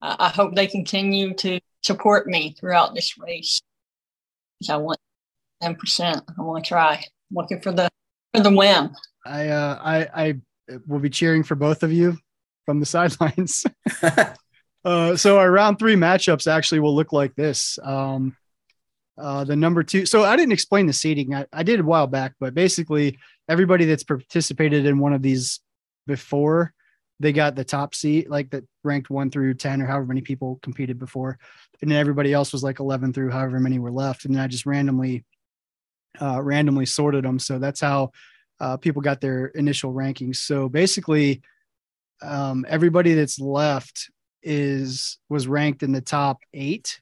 I, 0.00 0.16
I 0.18 0.28
hope 0.28 0.54
they 0.54 0.66
continue 0.66 1.34
to 1.34 1.60
support 1.82 2.26
me 2.26 2.54
throughout 2.58 2.94
this 2.94 3.18
race. 3.18 3.60
'Cause 4.60 4.70
I 4.70 4.76
want 4.76 4.98
ten 5.60 5.74
percent. 5.76 6.22
I 6.38 6.42
want 6.42 6.64
to 6.64 6.68
try. 6.68 6.94
I'm 6.94 7.02
looking 7.32 7.60
for 7.60 7.72
the 7.72 7.88
for 8.34 8.42
the 8.42 8.50
win. 8.54 8.94
I 9.26 9.48
uh, 9.48 9.78
I 9.82 10.08
I 10.14 10.34
will 10.86 11.00
be 11.00 11.10
cheering 11.10 11.42
for 11.42 11.54
both 11.54 11.82
of 11.82 11.92
you 11.92 12.18
from 12.66 12.80
the 12.80 12.86
sidelines. 12.96 13.64
Uh, 14.84 15.14
so 15.16 15.38
our 15.38 15.48
round 15.48 15.78
three 15.78 15.94
matchups 15.94 16.50
actually 16.50 16.80
will 16.80 16.92
look 16.92 17.12
like 17.12 17.32
this. 17.36 17.78
Um, 17.84 18.36
uh, 19.16 19.44
the 19.44 19.54
number 19.54 19.84
two. 19.84 20.06
So 20.06 20.24
I 20.24 20.34
didn't 20.34 20.50
explain 20.50 20.86
the 20.88 20.92
seating. 20.92 21.32
I, 21.36 21.46
I 21.52 21.62
did 21.62 21.78
a 21.78 21.84
while 21.84 22.08
back, 22.08 22.34
but 22.40 22.52
basically 22.52 23.16
everybody 23.48 23.84
that's 23.84 24.02
participated 24.02 24.84
in 24.84 24.98
one 24.98 25.12
of 25.12 25.22
these 25.22 25.60
before, 26.08 26.74
they 27.22 27.32
got 27.32 27.54
the 27.54 27.64
top 27.64 27.94
seat, 27.94 28.28
like 28.28 28.50
that 28.50 28.64
ranked 28.82 29.08
one 29.08 29.30
through 29.30 29.54
10 29.54 29.80
or 29.80 29.86
however 29.86 30.06
many 30.06 30.20
people 30.20 30.58
competed 30.60 30.98
before. 30.98 31.38
And 31.80 31.90
then 31.90 31.98
everybody 31.98 32.32
else 32.32 32.52
was 32.52 32.64
like 32.64 32.80
11 32.80 33.12
through 33.12 33.30
however 33.30 33.60
many 33.60 33.78
were 33.78 33.92
left. 33.92 34.24
And 34.24 34.34
then 34.34 34.42
I 34.42 34.48
just 34.48 34.66
randomly, 34.66 35.24
uh, 36.20 36.42
randomly 36.42 36.84
sorted 36.84 37.24
them. 37.24 37.38
So 37.38 37.60
that's 37.60 37.80
how 37.80 38.10
uh, 38.58 38.76
people 38.76 39.02
got 39.02 39.20
their 39.20 39.46
initial 39.46 39.92
rankings. 39.92 40.36
So 40.36 40.68
basically, 40.68 41.42
um, 42.22 42.66
everybody 42.68 43.14
that's 43.14 43.38
left 43.38 44.10
is 44.42 45.18
was 45.28 45.46
ranked 45.46 45.84
in 45.84 45.92
the 45.92 46.00
top 46.00 46.40
eight, 46.52 47.00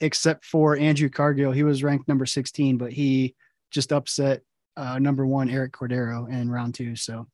except 0.00 0.46
for 0.46 0.76
Andrew 0.76 1.10
Cargill. 1.10 1.52
He 1.52 1.64
was 1.64 1.82
ranked 1.82 2.08
number 2.08 2.24
16, 2.24 2.78
but 2.78 2.92
he 2.92 3.34
just 3.70 3.92
upset 3.92 4.40
uh, 4.78 4.98
number 4.98 5.26
one 5.26 5.50
Eric 5.50 5.72
Cordero 5.72 6.30
in 6.30 6.50
round 6.50 6.74
two. 6.74 6.96
So 6.96 7.26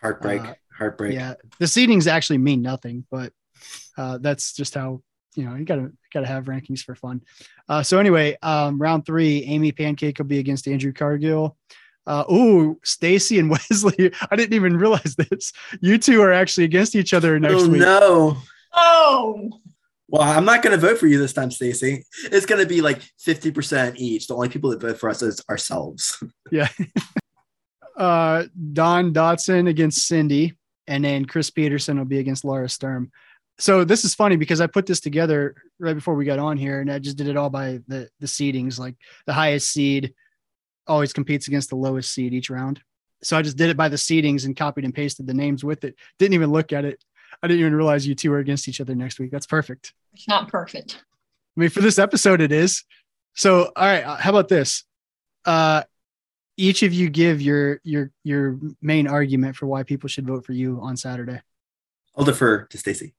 Heartbreak. 0.00 0.42
Heartbreak. 0.78 1.14
yeah, 1.14 1.34
the 1.58 1.66
seedings 1.66 2.06
actually 2.06 2.38
mean 2.38 2.62
nothing, 2.62 3.04
but 3.10 3.32
uh, 3.96 4.18
that's 4.18 4.52
just 4.52 4.74
how 4.74 5.02
you 5.34 5.44
know 5.44 5.56
you 5.56 5.64
gotta 5.64 5.92
gotta 6.12 6.26
have 6.26 6.44
rankings 6.44 6.80
for 6.80 6.94
fun. 6.94 7.22
Uh, 7.68 7.82
so 7.82 7.98
anyway, 7.98 8.36
um, 8.42 8.80
round 8.80 9.04
three, 9.04 9.42
Amy 9.44 9.72
Pancake 9.72 10.18
will 10.18 10.26
be 10.26 10.38
against 10.38 10.68
Andrew 10.68 10.92
Cargill. 10.92 11.56
Uh, 12.06 12.24
ooh, 12.32 12.78
Stacy 12.84 13.38
and 13.38 13.50
Wesley. 13.70 14.12
I 14.30 14.36
didn't 14.36 14.54
even 14.54 14.78
realize 14.78 15.14
this. 15.16 15.52
You 15.80 15.98
two 15.98 16.22
are 16.22 16.32
actually 16.32 16.64
against 16.64 16.96
each 16.96 17.12
other 17.12 17.38
next 17.38 17.64
oh 17.64 17.68
week. 17.68 17.80
no. 17.80 18.36
Oh, 18.72 19.50
Well, 20.08 20.22
I'm 20.22 20.46
not 20.46 20.62
going 20.62 20.78
to 20.78 20.86
vote 20.86 20.98
for 20.98 21.06
you 21.06 21.18
this 21.18 21.34
time, 21.34 21.50
Stacy. 21.50 22.04
It's 22.24 22.46
going 22.46 22.62
to 22.62 22.68
be 22.68 22.80
like 22.80 23.02
50% 23.26 23.96
each. 23.96 24.26
The 24.26 24.34
only 24.34 24.48
people 24.48 24.70
that 24.70 24.80
vote 24.80 24.98
for 24.98 25.10
us 25.10 25.20
is 25.22 25.42
ourselves. 25.50 26.22
Yeah. 26.50 26.68
uh, 27.98 28.44
Don 28.72 29.12
Dotson 29.12 29.68
against 29.68 30.06
Cindy, 30.06 30.56
and 30.88 31.04
then 31.04 31.26
Chris 31.26 31.50
Peterson 31.50 31.98
will 31.98 32.06
be 32.06 32.18
against 32.18 32.44
Laura 32.44 32.68
Sturm. 32.68 33.12
so 33.58 33.84
this 33.84 34.04
is 34.04 34.14
funny 34.14 34.36
because 34.36 34.60
I 34.60 34.66
put 34.66 34.86
this 34.86 35.00
together 35.00 35.54
right 35.78 35.94
before 35.94 36.14
we 36.14 36.24
got 36.24 36.40
on 36.40 36.56
here, 36.56 36.80
and 36.80 36.90
I 36.90 36.98
just 36.98 37.16
did 37.16 37.28
it 37.28 37.36
all 37.36 37.50
by 37.50 37.80
the 37.86 38.08
the 38.18 38.26
seedings. 38.26 38.78
Like 38.78 38.96
the 39.26 39.34
highest 39.34 39.70
seed 39.70 40.14
always 40.86 41.12
competes 41.12 41.46
against 41.46 41.68
the 41.68 41.76
lowest 41.76 42.12
seed 42.12 42.32
each 42.32 42.50
round. 42.50 42.80
So 43.22 43.36
I 43.36 43.42
just 43.42 43.56
did 43.56 43.68
it 43.68 43.76
by 43.76 43.88
the 43.88 43.96
seedings 43.96 44.46
and 44.46 44.56
copied 44.56 44.84
and 44.84 44.94
pasted 44.94 45.26
the 45.26 45.34
names 45.34 45.62
with 45.62 45.84
it. 45.84 45.96
Didn't 46.18 46.34
even 46.34 46.50
look 46.50 46.72
at 46.72 46.84
it. 46.84 47.04
I 47.42 47.46
didn't 47.46 47.60
even 47.60 47.74
realize 47.74 48.06
you 48.06 48.14
two 48.14 48.30
were 48.30 48.38
against 48.38 48.68
each 48.68 48.80
other 48.80 48.94
next 48.94 49.20
week. 49.20 49.30
That's 49.30 49.46
perfect. 49.46 49.92
It's 50.14 50.28
not 50.28 50.48
perfect. 50.48 51.04
I 51.56 51.60
mean, 51.60 51.70
for 51.70 51.80
this 51.80 51.98
episode, 51.98 52.40
it 52.40 52.52
is. 52.52 52.84
So, 53.34 53.72
all 53.76 53.86
right. 53.86 54.04
How 54.04 54.30
about 54.30 54.48
this? 54.48 54.84
Uh, 55.44 55.82
each 56.58 56.82
of 56.82 56.92
you 56.92 57.08
give 57.08 57.40
your 57.40 57.80
your 57.84 58.10
your 58.24 58.58
main 58.82 59.06
argument 59.06 59.56
for 59.56 59.66
why 59.66 59.84
people 59.84 60.08
should 60.08 60.26
vote 60.26 60.44
for 60.44 60.52
you 60.52 60.80
on 60.82 60.96
Saturday. 60.96 61.40
I'll 62.16 62.24
defer 62.24 62.64
to 62.64 62.78
Stacy. 62.78 63.14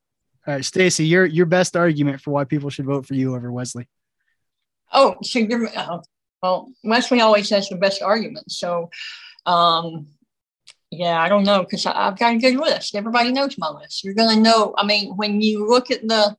All 0.46 0.54
right, 0.54 0.64
Stacy, 0.64 1.06
your 1.06 1.24
your 1.24 1.46
best 1.46 1.74
argument 1.74 2.20
for 2.20 2.30
why 2.30 2.44
people 2.44 2.70
should 2.70 2.84
vote 2.84 3.06
for 3.06 3.14
you 3.14 3.34
over 3.34 3.50
Wesley. 3.50 3.88
Oh, 4.92 5.16
so 5.22 5.38
you're, 5.38 5.68
uh, 5.74 6.00
well, 6.42 6.70
Wesley 6.84 7.20
always 7.20 7.48
has 7.50 7.68
the 7.68 7.76
best 7.76 8.02
argument. 8.02 8.50
So, 8.50 8.90
um, 9.46 10.08
yeah, 10.90 11.20
I 11.20 11.28
don't 11.28 11.44
know 11.44 11.62
because 11.62 11.86
I've 11.86 12.18
got 12.18 12.34
a 12.34 12.38
good 12.38 12.56
list. 12.56 12.94
Everybody 12.94 13.32
knows 13.32 13.56
my 13.56 13.70
list. 13.70 14.04
You're 14.04 14.14
gonna 14.14 14.40
know. 14.40 14.74
I 14.76 14.84
mean, 14.84 15.16
when 15.16 15.40
you 15.40 15.66
look 15.66 15.90
at 15.90 16.06
the 16.06 16.36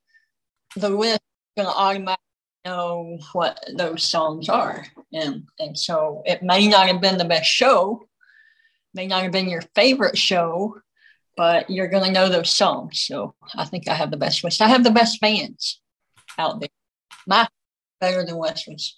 the 0.76 0.90
list, 0.90 1.22
you're 1.56 1.66
gonna 1.66 1.76
automatically 1.76 2.31
know 2.66 3.18
what 3.34 3.64
those 3.76 4.04
songs 4.04 4.50
are, 4.50 4.86
and 5.14 5.48
and 5.60 5.78
so 5.78 6.22
it 6.26 6.44
may 6.44 6.68
not 6.68 6.88
have 6.88 7.02
been 7.02 7.18
the 7.18 7.26
best 7.26 7.50
show, 7.50 8.04
may 8.94 9.08
not 9.08 9.24
have 9.24 9.32
been 9.32 9.50
your 9.50 9.64
favorite 9.76 10.18
show, 10.18 10.78
but 11.38 11.70
you're 11.70 11.88
gonna 11.88 12.12
know 12.12 12.30
those 12.30 12.52
songs. 12.52 13.02
So 13.02 13.36
I 13.56 13.66
think 13.66 13.88
I 13.88 13.94
have 13.94 14.12
the 14.12 14.18
best 14.18 14.44
list. 14.44 14.62
I 14.62 14.68
have 14.68 14.84
the 14.84 14.92
best 14.92 15.20
fans 15.20 15.82
out 16.38 16.60
there. 16.60 16.70
My 17.28 17.48
better 18.00 18.26
than 18.26 18.38
Wesley's. 18.38 18.96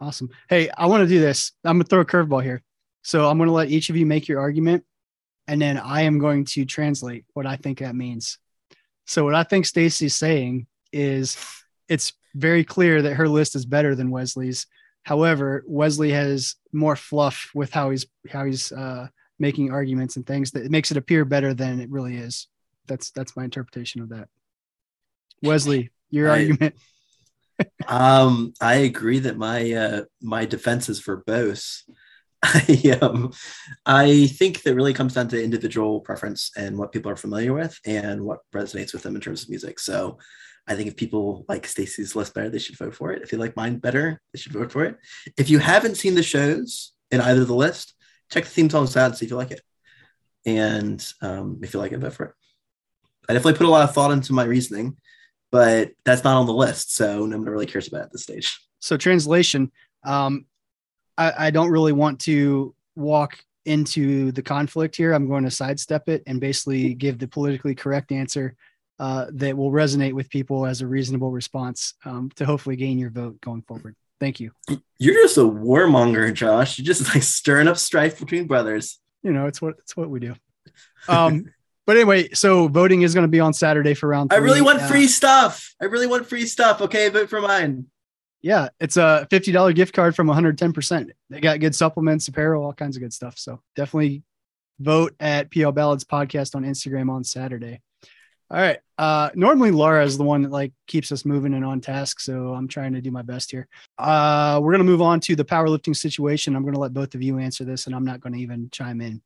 Awesome. 0.00 0.30
Hey, 0.48 0.68
I 0.76 0.86
want 0.86 1.02
to 1.02 1.08
do 1.08 1.20
this. 1.20 1.52
I'm 1.64 1.76
gonna 1.76 1.84
throw 1.84 2.00
a 2.00 2.04
curveball 2.04 2.42
here. 2.42 2.62
So 3.02 3.28
I'm 3.28 3.38
gonna 3.38 3.52
let 3.52 3.70
each 3.70 3.90
of 3.90 3.96
you 3.96 4.06
make 4.06 4.28
your 4.28 4.40
argument, 4.40 4.84
and 5.48 5.60
then 5.60 5.78
I 5.78 6.02
am 6.02 6.18
going 6.18 6.44
to 6.46 6.64
translate 6.64 7.24
what 7.34 7.46
I 7.46 7.56
think 7.56 7.78
that 7.78 7.96
means. 7.96 8.38
So 9.06 9.24
what 9.24 9.34
I 9.34 9.44
think 9.44 9.66
Stacy's 9.66 10.16
saying 10.16 10.66
is 10.92 11.36
it's 11.88 12.12
very 12.36 12.64
clear 12.64 13.02
that 13.02 13.14
her 13.14 13.28
list 13.28 13.56
is 13.56 13.64
better 13.64 13.94
than 13.94 14.10
Wesley's. 14.10 14.66
However, 15.02 15.64
Wesley 15.66 16.12
has 16.12 16.56
more 16.72 16.96
fluff 16.96 17.50
with 17.54 17.72
how 17.72 17.90
he's 17.90 18.06
how 18.28 18.44
he's 18.44 18.72
uh, 18.72 19.08
making 19.38 19.70
arguments 19.70 20.16
and 20.16 20.26
things 20.26 20.50
that 20.52 20.70
makes 20.70 20.90
it 20.90 20.96
appear 20.96 21.24
better 21.24 21.54
than 21.54 21.80
it 21.80 21.90
really 21.90 22.16
is. 22.16 22.48
That's 22.86 23.10
that's 23.10 23.36
my 23.36 23.44
interpretation 23.44 24.02
of 24.02 24.10
that. 24.10 24.28
Wesley, 25.42 25.90
your 26.10 26.30
I- 26.30 26.32
argument. 26.32 26.74
um, 27.88 28.52
I 28.60 28.74
agree 28.76 29.20
that 29.20 29.38
my 29.38 29.72
uh, 29.72 30.02
my 30.20 30.44
defense 30.44 30.88
is 30.88 31.00
verbose. 31.00 31.82
I 32.42 32.98
um, 33.00 33.32
I 33.86 34.26
think 34.26 34.62
that 34.62 34.74
really 34.74 34.92
comes 34.92 35.14
down 35.14 35.28
to 35.28 35.42
individual 35.42 36.00
preference 36.00 36.50
and 36.56 36.76
what 36.76 36.92
people 36.92 37.10
are 37.10 37.16
familiar 37.16 37.52
with 37.52 37.78
and 37.86 38.22
what 38.22 38.40
resonates 38.54 38.92
with 38.92 39.02
them 39.02 39.14
in 39.14 39.22
terms 39.22 39.42
of 39.42 39.48
music. 39.48 39.80
So, 39.80 40.18
I 40.68 40.74
think 40.74 40.88
if 40.88 40.96
people 40.96 41.44
like 41.48 41.66
Stacey's 41.66 42.16
list 42.16 42.34
better, 42.34 42.50
they 42.50 42.58
should 42.58 42.76
vote 42.76 42.94
for 42.94 43.12
it. 43.12 43.22
If 43.22 43.32
you 43.32 43.38
like 43.38 43.56
mine 43.56 43.78
better, 43.78 44.20
they 44.32 44.38
should 44.38 44.52
vote 44.52 44.72
for 44.72 44.84
it. 44.84 44.96
If 45.36 45.48
you 45.48 45.58
haven't 45.58 45.96
seen 45.96 46.14
the 46.14 46.22
shows 46.22 46.92
in 47.10 47.20
either 47.20 47.42
of 47.42 47.48
the 47.48 47.54
list, 47.54 47.94
check 48.30 48.44
the 48.44 48.50
theme 48.50 48.68
songs 48.68 48.96
out 48.96 49.06
and 49.06 49.16
see 49.16 49.26
if 49.26 49.30
you 49.30 49.36
like 49.36 49.52
it. 49.52 49.60
And 50.44 51.04
um, 51.22 51.60
if 51.62 51.72
you 51.72 51.80
like 51.80 51.92
it, 51.92 51.98
vote 51.98 52.14
for 52.14 52.26
it. 52.26 52.34
I 53.28 53.32
definitely 53.32 53.58
put 53.58 53.66
a 53.66 53.70
lot 53.70 53.88
of 53.88 53.94
thought 53.94 54.12
into 54.12 54.32
my 54.32 54.44
reasoning, 54.44 54.96
but 55.50 55.92
that's 56.04 56.24
not 56.24 56.36
on 56.36 56.46
the 56.46 56.54
list, 56.54 56.94
so 56.94 57.26
no 57.26 57.36
one 57.36 57.46
really 57.46 57.66
cares 57.66 57.88
about 57.88 58.02
it 58.02 58.04
at 58.04 58.12
this 58.12 58.22
stage. 58.22 58.58
So 58.80 58.96
translation, 58.96 59.72
um, 60.04 60.46
I, 61.18 61.46
I 61.46 61.50
don't 61.50 61.70
really 61.70 61.92
want 61.92 62.20
to 62.22 62.74
walk 62.94 63.38
into 63.64 64.30
the 64.32 64.42
conflict 64.42 64.94
here. 64.94 65.12
I'm 65.12 65.28
going 65.28 65.44
to 65.44 65.50
sidestep 65.50 66.08
it 66.08 66.22
and 66.26 66.40
basically 66.40 66.94
give 66.94 67.18
the 67.18 67.26
politically 67.26 67.74
correct 67.74 68.12
answer 68.12 68.54
uh, 68.98 69.26
that 69.32 69.56
will 69.56 69.70
resonate 69.70 70.12
with 70.12 70.30
people 70.30 70.66
as 70.66 70.80
a 70.80 70.86
reasonable 70.86 71.30
response 71.30 71.94
um, 72.04 72.30
to 72.36 72.44
hopefully 72.44 72.76
gain 72.76 72.98
your 72.98 73.10
vote 73.10 73.40
going 73.40 73.62
forward. 73.62 73.94
Thank 74.18 74.40
you. 74.40 74.52
You're 74.98 75.14
just 75.22 75.36
a 75.36 75.42
warmonger, 75.42 76.32
Josh. 76.32 76.78
You're 76.78 76.86
just 76.86 77.14
like 77.14 77.22
stirring 77.22 77.68
up 77.68 77.76
strife 77.76 78.18
between 78.18 78.46
brothers. 78.46 78.98
You 79.22 79.32
know, 79.32 79.46
it's 79.46 79.60
what 79.60 79.74
it's 79.80 79.96
what 79.96 80.08
we 80.08 80.20
do. 80.20 80.34
Um, 81.08 81.52
but 81.86 81.96
anyway, 81.96 82.30
so 82.32 82.68
voting 82.68 83.02
is 83.02 83.14
going 83.14 83.24
to 83.24 83.28
be 83.28 83.40
on 83.40 83.52
Saturday 83.52 83.94
for 83.94 84.08
round. 84.08 84.32
I 84.32 84.36
really 84.36 84.62
want 84.62 84.80
Uh, 84.80 84.88
free 84.88 85.06
stuff. 85.06 85.74
I 85.80 85.84
really 85.84 86.06
want 86.06 86.26
free 86.26 86.46
stuff. 86.46 86.80
Okay, 86.80 87.08
vote 87.10 87.28
for 87.28 87.40
mine. 87.40 87.86
Yeah, 88.40 88.68
it's 88.80 88.96
a 88.96 89.26
fifty 89.30 89.52
dollar 89.52 89.72
gift 89.72 89.92
card 89.92 90.16
from 90.16 90.28
one 90.28 90.34
hundred 90.34 90.56
ten 90.58 90.72
percent. 90.72 91.12
They 91.28 91.40
got 91.40 91.60
good 91.60 91.74
supplements, 91.74 92.28
apparel, 92.28 92.64
all 92.64 92.72
kinds 92.72 92.96
of 92.96 93.02
good 93.02 93.12
stuff. 93.12 93.38
So 93.38 93.60
definitely 93.74 94.22
vote 94.78 95.14
at 95.20 95.50
PL 95.50 95.72
Ballads 95.72 96.04
Podcast 96.04 96.54
on 96.54 96.64
Instagram 96.64 97.10
on 97.10 97.24
Saturday. 97.24 97.80
All 98.48 98.58
right. 98.58 98.78
Uh, 98.96 99.30
normally 99.34 99.72
Laura 99.72 100.04
is 100.04 100.16
the 100.16 100.24
one 100.24 100.42
that 100.42 100.52
like 100.52 100.72
keeps 100.86 101.10
us 101.10 101.24
moving 101.24 101.52
and 101.54 101.64
on 101.64 101.80
task, 101.80 102.20
so 102.20 102.54
I'm 102.54 102.68
trying 102.68 102.92
to 102.92 103.00
do 103.00 103.10
my 103.10 103.22
best 103.22 103.50
here. 103.50 103.66
Uh, 103.98 104.60
we're 104.62 104.72
gonna 104.72 104.84
move 104.84 105.02
on 105.02 105.18
to 105.20 105.34
the 105.34 105.44
powerlifting 105.44 105.96
situation. 105.96 106.54
I'm 106.54 106.64
gonna 106.64 106.78
let 106.78 106.94
both 106.94 107.14
of 107.14 107.22
you 107.22 107.38
answer 107.38 107.64
this, 107.64 107.86
and 107.86 107.94
I'm 107.94 108.04
not 108.04 108.20
gonna 108.20 108.38
even 108.38 108.70
chime 108.70 109.00
in. 109.00 109.20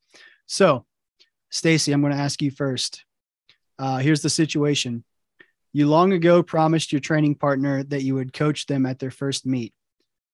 So, 0.47 0.87
Stacy, 1.51 1.93
I'm 1.93 2.01
gonna 2.01 2.17
ask 2.17 2.41
you 2.41 2.51
first. 2.51 3.05
Uh, 3.79 3.99
here's 3.99 4.23
the 4.23 4.31
situation. 4.31 5.05
You 5.73 5.87
long 5.87 6.13
ago 6.13 6.43
promised 6.43 6.91
your 6.91 7.01
training 7.01 7.37
partner 7.37 7.85
that 7.85 8.03
you 8.03 8.15
would 8.15 8.33
coach 8.33 8.67
them 8.67 8.87
at 8.87 8.99
their 8.99 9.11
first 9.11 9.47
meet. 9.47 9.75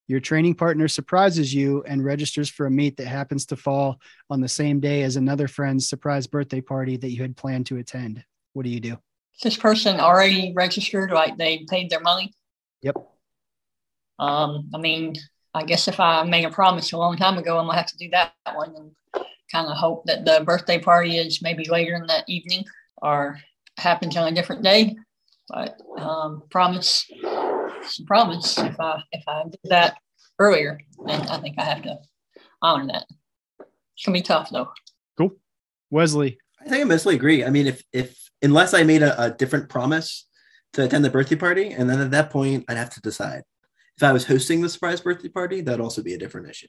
Your 0.06 0.20
training 0.20 0.54
partner 0.54 0.86
surprises 0.86 1.52
you 1.52 1.82
and 1.82 2.04
registers 2.04 2.48
for 2.48 2.66
a 2.66 2.70
meet 2.70 2.96
that 2.98 3.08
happens 3.08 3.46
to 3.46 3.56
fall 3.56 4.00
on 4.30 4.40
the 4.40 4.48
same 4.48 4.78
day 4.78 5.02
as 5.02 5.16
another 5.16 5.48
friend's 5.48 5.88
surprise 5.88 6.28
birthday 6.28 6.60
party 6.60 6.96
that 6.96 7.10
you 7.10 7.22
had 7.22 7.36
planned 7.36 7.66
to 7.66 7.78
attend. 7.78 8.24
What 8.56 8.64
do 8.64 8.70
you 8.70 8.80
do? 8.80 8.92
Is 8.92 9.42
This 9.42 9.56
person 9.58 10.00
already 10.00 10.54
registered, 10.56 11.10
like 11.10 11.36
they 11.36 11.66
paid 11.68 11.90
their 11.90 12.00
money. 12.00 12.32
Yep. 12.80 12.96
Um, 14.18 14.70
I 14.74 14.78
mean, 14.78 15.14
I 15.52 15.62
guess 15.62 15.88
if 15.88 16.00
I 16.00 16.22
made 16.22 16.46
a 16.46 16.50
promise 16.50 16.90
a 16.90 16.96
long 16.96 17.18
time 17.18 17.36
ago, 17.36 17.58
I'm 17.58 17.66
gonna 17.66 17.76
have 17.76 17.88
to 17.88 17.98
do 17.98 18.08
that 18.12 18.32
one 18.54 18.74
and 18.74 19.26
kind 19.52 19.68
of 19.68 19.76
hope 19.76 20.06
that 20.06 20.24
the 20.24 20.42
birthday 20.42 20.78
party 20.78 21.18
is 21.18 21.42
maybe 21.42 21.68
later 21.68 21.96
in 21.96 22.06
that 22.06 22.24
evening 22.30 22.64
or 23.02 23.38
happens 23.76 24.16
on 24.16 24.26
a 24.26 24.34
different 24.34 24.62
day. 24.62 24.96
But 25.50 25.78
um, 25.98 26.42
promise, 26.50 27.04
it's 27.12 28.00
promise. 28.04 28.56
If 28.56 28.80
I 28.80 29.02
if 29.12 29.24
I 29.28 29.42
did 29.42 29.60
that 29.64 29.98
earlier, 30.38 30.80
then 31.04 31.20
I 31.28 31.36
think 31.42 31.56
I 31.58 31.64
have 31.64 31.82
to 31.82 31.98
honor 32.62 32.86
that. 32.86 33.04
It's 33.60 34.06
gonna 34.06 34.16
be 34.16 34.22
tough 34.22 34.48
though. 34.48 34.70
Cool, 35.18 35.32
Wesley, 35.90 36.38
I 36.58 36.70
think 36.70 36.80
I 36.80 36.84
mostly 36.84 37.16
agree. 37.16 37.44
I 37.44 37.50
mean, 37.50 37.66
if 37.66 37.84
if 37.92 38.25
unless 38.42 38.74
I 38.74 38.82
made 38.82 39.02
a, 39.02 39.20
a 39.22 39.30
different 39.30 39.68
promise 39.68 40.26
to 40.74 40.84
attend 40.84 41.04
the 41.04 41.10
birthday 41.10 41.36
party, 41.36 41.70
and 41.70 41.88
then 41.88 42.00
at 42.00 42.10
that 42.10 42.30
point 42.30 42.64
I'd 42.68 42.76
have 42.76 42.90
to 42.90 43.00
decide. 43.00 43.42
If 43.96 44.02
I 44.02 44.12
was 44.12 44.26
hosting 44.26 44.60
the 44.60 44.68
surprise 44.68 45.00
birthday 45.00 45.28
party, 45.28 45.62
that'd 45.62 45.80
also 45.80 46.02
be 46.02 46.14
a 46.14 46.18
different 46.18 46.50
issue. 46.50 46.68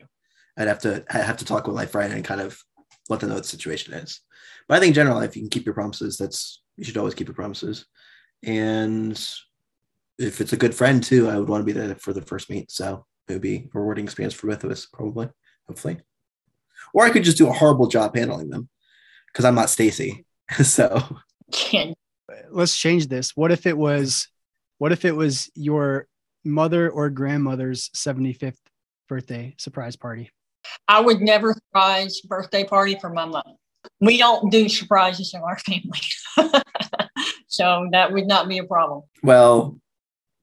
I'd 0.57 0.67
have 0.67 0.79
to 0.79 1.03
I'd 1.09 1.23
have 1.23 1.37
to 1.37 1.45
talk 1.45 1.67
with 1.67 1.75
my 1.75 1.85
friend 1.85 2.13
and 2.13 2.23
kind 2.23 2.41
of 2.41 2.61
let 3.09 3.19
them 3.19 3.29
know 3.29 3.35
what 3.35 3.43
the 3.43 3.49
situation 3.49 3.93
is. 3.93 4.21
But 4.67 4.75
I 4.75 4.79
think 4.79 4.89
in 4.89 4.95
general, 4.95 5.19
if 5.19 5.35
you 5.35 5.41
can 5.41 5.49
keep 5.49 5.65
your 5.65 5.75
promises, 5.75 6.17
that's 6.17 6.61
you 6.77 6.83
should 6.83 6.97
always 6.97 7.13
keep 7.13 7.27
your 7.27 7.35
promises. 7.35 7.85
And 8.43 9.19
if 10.17 10.41
it's 10.41 10.53
a 10.53 10.57
good 10.57 10.75
friend 10.75 11.03
too, 11.03 11.29
I 11.29 11.37
would 11.37 11.49
want 11.49 11.61
to 11.61 11.65
be 11.65 11.77
there 11.77 11.95
for 11.95 12.13
the 12.13 12.21
first 12.21 12.49
meet. 12.49 12.71
So 12.71 13.05
it 13.27 13.33
would 13.33 13.41
be 13.41 13.69
a 13.73 13.79
rewarding 13.79 14.05
experience 14.05 14.33
for 14.33 14.47
both 14.47 14.63
of 14.63 14.71
us, 14.71 14.85
probably, 14.85 15.29
hopefully. 15.67 15.99
Or 16.93 17.05
I 17.05 17.09
could 17.09 17.23
just 17.23 17.37
do 17.37 17.49
a 17.49 17.53
horrible 17.53 17.87
job 17.87 18.15
handling 18.15 18.49
them 18.49 18.69
because 19.27 19.45
I'm 19.45 19.55
not 19.55 19.69
Stacy. 19.69 20.25
so 20.63 21.17
Can 21.51 21.93
let's 22.49 22.77
change 22.77 23.07
this. 23.07 23.35
What 23.35 23.51
if 23.51 23.65
it 23.65 23.77
was 23.77 24.27
what 24.77 24.91
if 24.91 25.05
it 25.05 25.15
was 25.15 25.49
your 25.55 26.07
mother 26.43 26.89
or 26.89 27.09
grandmother's 27.09 27.89
75th 27.89 28.57
birthday 29.09 29.55
surprise 29.57 29.95
party? 29.95 30.31
I 30.87 30.99
would 30.99 31.21
never 31.21 31.53
surprise 31.53 32.21
birthday 32.21 32.63
party 32.63 32.97
for 32.99 33.09
my 33.09 33.25
mom. 33.25 33.43
We 34.01 34.17
don't 34.17 34.51
do 34.51 34.67
surprises 34.69 35.33
in 35.33 35.41
our 35.41 35.57
family. 35.59 35.99
so 37.47 37.87
that 37.91 38.11
would 38.11 38.27
not 38.27 38.47
be 38.47 38.57
a 38.57 38.63
problem. 38.63 39.03
Well, 39.23 39.79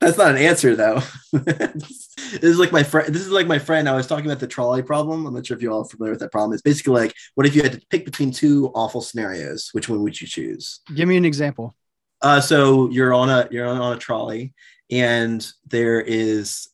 that's 0.04 0.18
not 0.18 0.30
an 0.30 0.36
answer 0.38 0.76
though. 0.76 1.00
this 1.32 2.42
is 2.42 2.58
like 2.58 2.72
my 2.72 2.82
friend. 2.82 3.14
This 3.14 3.22
is 3.22 3.30
like 3.30 3.46
my 3.46 3.58
friend. 3.58 3.88
I 3.88 3.94
was 3.94 4.06
talking 4.06 4.26
about 4.26 4.40
the 4.40 4.46
trolley 4.46 4.82
problem. 4.82 5.26
I'm 5.26 5.34
not 5.34 5.46
sure 5.46 5.56
if 5.56 5.62
you 5.62 5.72
all 5.72 5.82
are 5.82 5.88
familiar 5.88 6.12
with 6.12 6.20
that 6.20 6.32
problem. 6.32 6.52
It's 6.52 6.62
basically 6.62 7.00
like, 7.00 7.14
what 7.34 7.46
if 7.46 7.54
you 7.54 7.62
had 7.62 7.72
to 7.72 7.86
pick 7.90 8.04
between 8.04 8.30
two 8.30 8.70
awful 8.74 9.00
scenarios? 9.00 9.70
Which 9.72 9.88
one 9.88 10.02
would 10.02 10.20
you 10.20 10.26
choose? 10.26 10.80
Give 10.94 11.08
me 11.08 11.16
an 11.16 11.24
example. 11.24 11.74
Uh, 12.22 12.40
so 12.40 12.88
you're 12.90 13.12
on 13.12 13.28
a 13.28 13.48
you're 13.50 13.66
on, 13.66 13.92
a 13.92 13.98
trolley, 13.98 14.54
and 14.90 15.46
there 15.66 16.00
is 16.00 16.68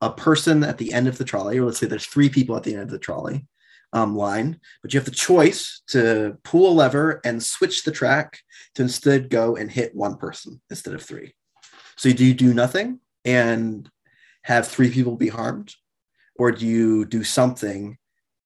a 0.00 0.10
person 0.10 0.64
at 0.64 0.78
the 0.78 0.92
end 0.92 1.08
of 1.08 1.18
the 1.18 1.24
trolley, 1.24 1.58
or 1.58 1.66
let's 1.66 1.78
say 1.78 1.86
there's 1.86 2.06
three 2.06 2.28
people 2.28 2.56
at 2.56 2.64
the 2.64 2.72
end 2.74 2.82
of 2.82 2.90
the 2.90 2.98
trolley. 2.98 3.46
um, 3.92 4.16
line, 4.16 4.58
but 4.82 4.92
you 4.92 4.98
have 4.98 5.04
the 5.04 5.10
choice 5.10 5.80
to 5.88 6.36
pull 6.42 6.68
a 6.68 6.74
lever 6.74 7.20
and 7.24 7.42
switch 7.42 7.84
the 7.84 7.92
track 7.92 8.40
to 8.74 8.82
instead 8.82 9.30
go 9.30 9.56
and 9.56 9.70
hit 9.70 9.94
one 9.94 10.16
person 10.16 10.60
instead 10.70 10.92
of 10.94 11.02
three. 11.02 11.34
So 11.96 12.12
do 12.12 12.24
you 12.24 12.34
do 12.34 12.52
nothing 12.54 13.00
and 13.24 13.88
have 14.42 14.68
three 14.68 14.90
people 14.90 15.16
be 15.16 15.28
harmed, 15.28 15.74
or 16.36 16.52
do 16.52 16.66
you 16.66 17.04
do 17.04 17.24
something, 17.24 17.98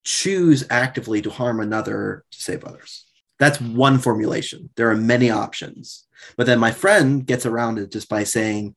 choose 0.03 0.65
actively 0.69 1.21
to 1.21 1.29
harm 1.29 1.59
another 1.59 2.25
to 2.31 2.41
save 2.41 2.63
others? 2.63 3.05
That's 3.37 3.59
one 3.61 3.99
formulation. 3.99 4.69
There 4.75 4.89
are 4.89 4.95
many 4.95 5.29
options. 5.29 6.07
But 6.37 6.45
then 6.45 6.59
my 6.59 6.71
friend 6.71 7.25
gets 7.25 7.45
around 7.45 7.79
it 7.79 7.91
just 7.91 8.07
by 8.07 8.23
saying 8.23 8.75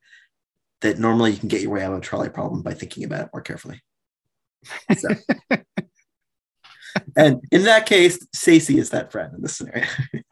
that 0.80 0.98
normally 0.98 1.32
you 1.32 1.38
can 1.38 1.48
get 1.48 1.62
your 1.62 1.70
way 1.70 1.82
out 1.82 1.92
of 1.92 1.98
a 1.98 2.00
trolley 2.00 2.28
problem 2.28 2.62
by 2.62 2.74
thinking 2.74 3.04
about 3.04 3.22
it 3.22 3.30
more 3.32 3.42
carefully. 3.42 3.80
So. 4.98 5.08
and 7.16 7.40
in 7.50 7.64
that 7.64 7.86
case, 7.86 8.18
Stacey 8.34 8.78
is 8.78 8.90
that 8.90 9.12
friend 9.12 9.34
in 9.34 9.42
this 9.42 9.56
scenario. 9.56 9.86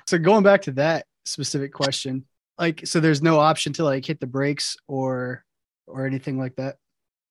so 0.06 0.18
going 0.18 0.42
back 0.42 0.62
to 0.62 0.72
that 0.72 1.06
specific 1.24 1.72
question, 1.72 2.24
like 2.58 2.86
so 2.86 3.00
there's 3.00 3.22
no 3.22 3.38
option 3.38 3.72
to 3.74 3.84
like 3.84 4.04
hit 4.04 4.20
the 4.20 4.26
brakes 4.26 4.76
or 4.86 5.44
or 5.86 6.06
anything 6.06 6.38
like 6.38 6.56
that. 6.56 6.76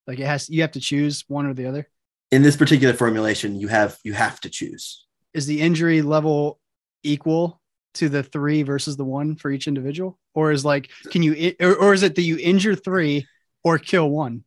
Like 0.08 0.20
it 0.20 0.26
has 0.26 0.50
you 0.50 0.62
have 0.62 0.74
to 0.74 0.80
choose 0.80 1.24
one 1.28 1.46
or 1.46 1.54
the 1.54 1.68
other. 1.68 1.88
In 2.32 2.44
this 2.44 2.56
particular 2.56 2.94
formulation, 2.94 3.60
you 3.60 3.68
have 3.68 3.98
you 4.04 4.14
have 4.14 4.40
to 4.42 4.50
choose. 4.50 5.06
Is 5.34 5.46
the 5.46 5.62
injury 5.62 6.02
level 6.02 6.60
equal 7.04 7.62
to 7.96 8.10
the 8.10 8.24
three 8.24 8.64
versus 8.64 8.96
the 8.96 9.04
one 9.04 9.36
for 9.36 9.52
each 9.52 9.68
individual, 9.68 10.18
or 10.34 10.52
is 10.52 10.66
like 10.66 10.90
can 11.12 11.24
you 11.24 11.56
or, 11.60 11.76
or 11.76 11.94
is 11.94 12.04
it 12.04 12.16
that 12.16 12.22
you 12.22 12.38
injure 12.38 12.76
three 12.76 13.28
or 13.64 13.78
kill 13.78 14.10
one? 14.10 14.44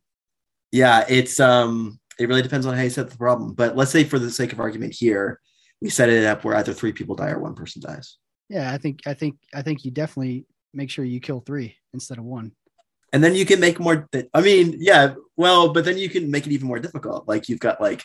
Yeah, 0.71 1.05
it's 1.07 1.39
um 1.39 1.99
it 2.19 2.27
really 2.27 2.41
depends 2.41 2.65
on 2.65 2.75
how 2.75 2.83
you 2.83 2.89
set 2.89 3.09
the 3.09 3.17
problem. 3.17 3.53
But 3.53 3.75
let's 3.75 3.91
say 3.91 4.03
for 4.03 4.19
the 4.19 4.31
sake 4.31 4.53
of 4.53 4.59
argument 4.59 4.93
here, 4.93 5.39
we 5.81 5.89
set 5.89 6.09
it 6.09 6.25
up 6.25 6.43
where 6.43 6.55
either 6.55 6.73
three 6.73 6.93
people 6.93 7.15
die 7.15 7.29
or 7.29 7.39
one 7.39 7.55
person 7.55 7.81
dies. 7.81 8.17
Yeah, 8.49 8.71
I 8.71 8.77
think 8.77 9.01
I 9.05 9.13
think 9.13 9.37
I 9.53 9.61
think 9.61 9.85
you 9.85 9.91
definitely 9.91 10.45
make 10.75 10.89
sure 10.89 11.05
you 11.05 11.19
kill 11.19 11.39
three 11.39 11.75
instead 11.93 12.17
of 12.17 12.25
one. 12.25 12.51
And 13.13 13.23
then 13.23 13.33
you 13.33 13.45
can 13.45 13.59
make 13.59 13.79
more. 13.79 14.09
I 14.33 14.41
mean, 14.41 14.75
yeah, 14.79 15.15
well, 15.37 15.71
but 15.71 15.85
then 15.85 15.97
you 15.97 16.09
can 16.09 16.29
make 16.29 16.45
it 16.45 16.51
even 16.51 16.67
more 16.67 16.79
difficult. 16.79 17.27
Like 17.27 17.47
you've 17.47 17.59
got 17.59 17.79
like 17.79 18.03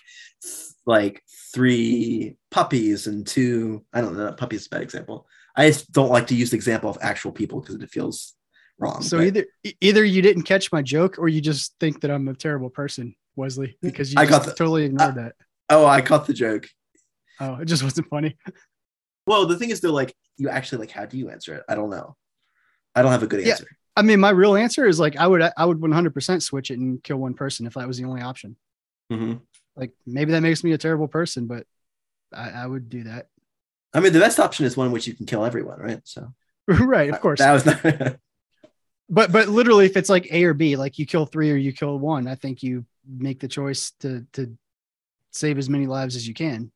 like 0.87 1.23
three 1.53 2.37
puppies 2.51 3.07
and 3.07 3.27
two. 3.27 3.85
I 3.93 4.01
don't 4.01 4.17
know. 4.17 4.33
Puppies 4.33 4.63
is 4.63 4.67
a 4.67 4.71
bad 4.71 4.83
example. 4.83 5.27
I 5.57 5.69
just 5.69 5.91
don't 5.91 6.11
like 6.11 6.29
to 6.29 6.37
use 6.37 6.51
the 6.51 6.57
example 6.57 6.91
of 6.91 6.99
actual 7.01 7.33
people 7.33 7.61
because 7.61 7.75
it 7.75 7.91
feels 7.91 8.35
wrong. 8.79 9.03
So 9.03 9.19
but, 9.19 9.27
either 9.27 9.47
either 9.81 10.05
you 10.05 10.23
didn't 10.23 10.43
catch 10.43 10.71
my 10.71 10.83
joke 10.83 11.19
or 11.19 11.29
you 11.29 11.41
just 11.41 11.75
think 11.81 12.03
that 12.03 12.11
I'm 12.11 12.29
a 12.29 12.35
terrible 12.35 12.71
person, 12.71 13.17
Wesley, 13.37 13.77
because 13.83 14.13
you 14.13 14.21
I 14.21 14.27
got 14.27 14.45
the, 14.45 14.53
totally 14.53 14.85
ignored 14.85 15.19
I, 15.19 15.23
that. 15.23 15.35
Oh, 15.69 15.87
I 15.87 16.03
caught 16.03 16.27
the 16.27 16.35
joke. 16.35 16.69
Oh, 17.41 17.55
it 17.57 17.67
just 17.67 17.83
wasn't 17.83 18.09
funny. 18.09 18.37
Well, 19.27 19.47
the 19.47 19.57
thing 19.57 19.71
is 19.71 19.81
though, 19.81 19.93
like 19.93 20.13
you 20.39 20.49
actually 20.49 20.79
like 20.79 20.91
how 20.91 21.07
do 21.07 21.17
you 21.17 21.31
answer 21.31 21.55
it? 21.55 21.63
I 21.69 21.77
don't 21.77 21.91
know. 21.91 22.17
I 22.95 23.03
don't 23.03 23.13
have 23.13 23.23
a 23.23 23.27
good 23.27 23.41
answer. 23.41 23.67
Yeah. 23.69 23.77
I 23.97 24.03
mean, 24.03 24.21
my 24.21 24.31
real 24.31 24.57
answer 24.57 24.87
is 24.87 24.99
like 24.99 25.17
I 25.17 25.27
would 25.27 25.43
I 25.57 25.65
would 25.65 25.79
100% 25.79 26.43
switch 26.43 26.71
it 26.71 26.79
and 26.79 27.03
kill 27.03 27.19
one 27.19 27.35
person 27.35 27.67
if 27.67 27.75
that 27.75 27.87
was 27.87 27.99
the 27.99 28.05
only 28.05 28.23
option. 28.23 28.57
Mm-hmm. 29.13 29.35
Like 29.77 29.93
maybe 30.07 30.33
that 30.33 30.41
makes 30.41 30.65
me 30.65 30.73
a 30.73 30.79
terrible 30.79 31.09
person, 31.09 31.47
but 31.47 31.67
I, 32.33 32.51
I 32.51 32.67
would 32.67 32.89
do 32.89 33.05
that. 33.05 33.27
I 33.93 34.01
mean, 34.01 34.13
the 34.13 34.21
best 34.21 34.39
option 34.39 34.67
is 34.67 34.77
one 34.77 34.87
in 34.87 34.93
which 34.93 35.07
you 35.07 35.15
can 35.15 35.27
kill 35.27 35.45
everyone, 35.45 35.81
right? 35.81 36.01
So, 36.05 36.33
right, 36.69 37.11
of 37.11 37.21
course. 37.21 37.41
That 37.41 37.53
was 37.53 37.67
not. 37.67 37.83
but 39.11 39.33
but 39.33 39.49
literally, 39.49 39.87
if 39.87 39.97
it's 39.97 40.09
like 40.09 40.33
A 40.33 40.45
or 40.45 40.55
B, 40.55 40.77
like 40.77 40.99
you 40.99 41.07
kill 41.07 41.27
three 41.27 41.51
or 41.51 41.57
you 41.57 41.73
kill 41.73 41.99
one, 41.99 42.29
I 42.29 42.37
think 42.37 42.63
you 42.63 42.85
make 43.07 43.41
the 43.41 43.49
choice 43.49 43.93
to 44.01 44.27
to 44.35 44.57
save 45.33 45.59
as 45.59 45.69
many 45.69 45.87
lives 45.87 46.17
as 46.17 46.27
you 46.27 46.35
can. 46.35 46.71